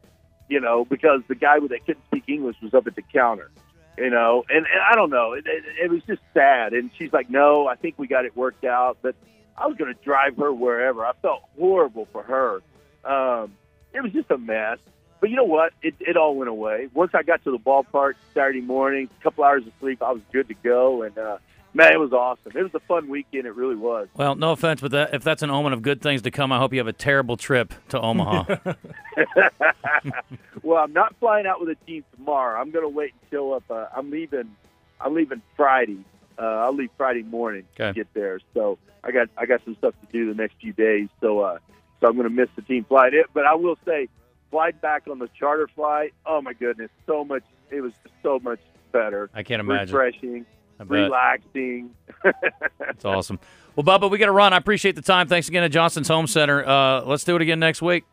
you 0.49 0.59
know, 0.59 0.85
because 0.85 1.21
the 1.27 1.35
guy 1.35 1.59
that 1.59 1.85
couldn't 1.85 2.03
speak 2.05 2.23
English 2.27 2.57
was 2.61 2.73
up 2.73 2.87
at 2.87 2.95
the 2.95 3.01
counter, 3.01 3.51
you 3.97 4.09
know, 4.09 4.43
and, 4.49 4.65
and 4.65 4.81
I 4.89 4.95
don't 4.95 5.09
know, 5.09 5.33
it, 5.33 5.45
it, 5.45 5.63
it 5.83 5.91
was 5.91 6.01
just 6.03 6.21
sad. 6.33 6.73
And 6.73 6.91
she's 6.97 7.13
like, 7.13 7.29
no, 7.29 7.67
I 7.67 7.75
think 7.75 7.95
we 7.97 8.07
got 8.07 8.25
it 8.25 8.35
worked 8.35 8.65
out, 8.65 8.97
but 9.01 9.15
I 9.57 9.67
was 9.67 9.77
going 9.77 9.93
to 9.93 10.03
drive 10.03 10.37
her 10.37 10.51
wherever. 10.51 11.05
I 11.05 11.13
felt 11.21 11.43
horrible 11.57 12.07
for 12.11 12.23
her. 12.23 12.61
Um, 13.03 13.53
it 13.93 14.01
was 14.01 14.11
just 14.11 14.31
a 14.31 14.37
mess. 14.37 14.79
But 15.19 15.29
you 15.29 15.35
know 15.35 15.43
what? 15.43 15.73
It, 15.83 15.93
it 15.99 16.17
all 16.17 16.35
went 16.35 16.49
away. 16.49 16.89
Once 16.95 17.11
I 17.13 17.21
got 17.21 17.43
to 17.43 17.51
the 17.51 17.59
ballpark 17.59 18.13
Saturday 18.33 18.61
morning, 18.61 19.07
a 19.19 19.23
couple 19.23 19.43
hours 19.43 19.65
of 19.67 19.73
sleep, 19.79 20.01
I 20.01 20.11
was 20.11 20.21
good 20.33 20.47
to 20.47 20.55
go. 20.55 21.03
And 21.03 21.15
uh, 21.15 21.37
man, 21.73 21.93
it 21.93 21.99
was 21.99 22.13
awesome. 22.13 22.51
It 22.55 22.63
was 22.63 22.73
a 22.73 22.79
fun 22.81 23.09
weekend. 23.09 23.45
It 23.45 23.55
really 23.55 23.75
was. 23.75 24.07
Well, 24.15 24.35
no 24.35 24.51
offense, 24.51 24.81
but 24.81 24.91
that, 24.91 25.13
if 25.13 25.23
that's 25.23 25.41
an 25.43 25.49
omen 25.49 25.73
of 25.73 25.81
good 25.81 26.01
things 26.01 26.21
to 26.23 26.31
come, 26.31 26.51
I 26.51 26.59
hope 26.59 26.73
you 26.73 26.79
have 26.79 26.87
a 26.87 26.93
terrible 26.93 27.37
trip 27.37 27.73
to 27.89 27.99
Omaha. 27.99 28.55
well, 30.63 30.83
I'm 30.83 30.93
not 30.93 31.15
flying 31.19 31.45
out 31.45 31.59
with 31.59 31.69
a 31.69 31.85
team 31.85 32.03
tomorrow. 32.15 32.59
I'm 32.59 32.71
going 32.71 32.83
to 32.85 32.89
wait 32.89 33.13
and 33.13 33.31
show 33.31 33.53
up. 33.53 33.63
Uh, 33.69 33.87
I'm 33.95 34.09
leaving. 34.11 34.55
I'm 34.99 35.13
leaving 35.13 35.41
Friday. 35.55 36.03
Uh, 36.39 36.43
I'll 36.45 36.73
leave 36.75 36.89
Friday 36.97 37.23
morning 37.23 37.65
Okay. 37.79 37.87
to 37.89 37.93
get 37.93 38.13
there. 38.13 38.39
So 38.53 38.77
I 39.03 39.11
got 39.11 39.29
I 39.37 39.45
got 39.45 39.63
some 39.65 39.75
stuff 39.75 39.93
to 40.01 40.07
do 40.11 40.27
the 40.33 40.35
next 40.39 40.55
few 40.61 40.73
days. 40.73 41.09
So 41.19 41.39
uh, 41.39 41.57
so 41.99 42.07
I'm 42.07 42.13
going 42.15 42.27
to 42.27 42.33
miss 42.33 42.49
the 42.55 42.61
team 42.61 42.83
flight. 42.85 43.13
It, 43.13 43.27
but 43.33 43.45
I 43.45 43.55
will 43.55 43.77
say, 43.85 44.07
flight 44.49 44.81
back 44.81 45.03
on 45.09 45.19
the 45.19 45.29
charter 45.37 45.67
flight. 45.75 46.13
Oh 46.25 46.41
my 46.41 46.53
goodness, 46.53 46.89
so 47.05 47.23
much. 47.23 47.43
It 47.69 47.81
was 47.81 47.93
so 48.23 48.39
much 48.39 48.59
better. 48.91 49.29
I 49.33 49.43
can't 49.43 49.59
imagine. 49.59 49.95
Refreshing. 49.95 50.45
Relaxing. 50.89 51.91
That's 52.79 53.05
awesome. 53.05 53.39
Well, 53.75 53.83
Bubba, 53.85 54.09
we 54.11 54.17
got 54.17 54.25
to 54.25 54.31
run. 54.31 54.53
I 54.53 54.57
appreciate 54.57 54.95
the 54.95 55.01
time. 55.01 55.27
Thanks 55.27 55.47
again 55.47 55.63
to 55.63 55.69
Johnston's 55.69 56.07
Home 56.07 56.27
Center. 56.27 56.65
Uh, 56.67 57.03
let's 57.03 57.23
do 57.23 57.35
it 57.35 57.41
again 57.41 57.59
next 57.59 57.81
week. 57.81 58.03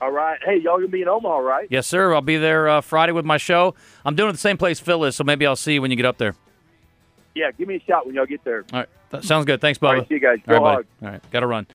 All 0.00 0.10
right. 0.10 0.38
Hey, 0.44 0.58
y'all 0.58 0.76
gonna 0.76 0.88
be 0.88 1.02
in 1.02 1.08
Omaha, 1.08 1.38
right? 1.38 1.66
Yes, 1.70 1.86
sir. 1.86 2.14
I'll 2.14 2.20
be 2.20 2.36
there 2.36 2.68
uh, 2.68 2.80
Friday 2.80 3.12
with 3.12 3.24
my 3.24 3.36
show. 3.36 3.74
I'm 4.04 4.14
doing 4.14 4.30
it 4.30 4.32
the 4.32 4.38
same 4.38 4.56
place 4.56 4.78
Phil 4.78 5.04
is, 5.04 5.16
so 5.16 5.24
maybe 5.24 5.44
I'll 5.44 5.56
see 5.56 5.74
you 5.74 5.82
when 5.82 5.90
you 5.90 5.96
get 5.96 6.06
up 6.06 6.18
there. 6.18 6.36
Yeah. 7.34 7.50
Give 7.50 7.66
me 7.66 7.76
a 7.76 7.80
shot 7.80 8.06
when 8.06 8.14
y'all 8.14 8.26
get 8.26 8.44
there. 8.44 8.64
All 8.72 8.80
right. 8.80 8.88
That 9.10 9.24
sounds 9.24 9.44
good. 9.44 9.60
Thanks, 9.60 9.78
Bubba. 9.78 9.88
All 9.88 9.94
right. 9.96 10.08
See 10.08 10.14
you 10.14 10.20
guys. 10.20 10.38
Go 10.46 10.56
All 10.56 10.76
right. 10.76 10.86
All 11.02 11.08
right. 11.08 11.30
Got 11.30 11.40
to 11.40 11.46
run. 11.46 11.66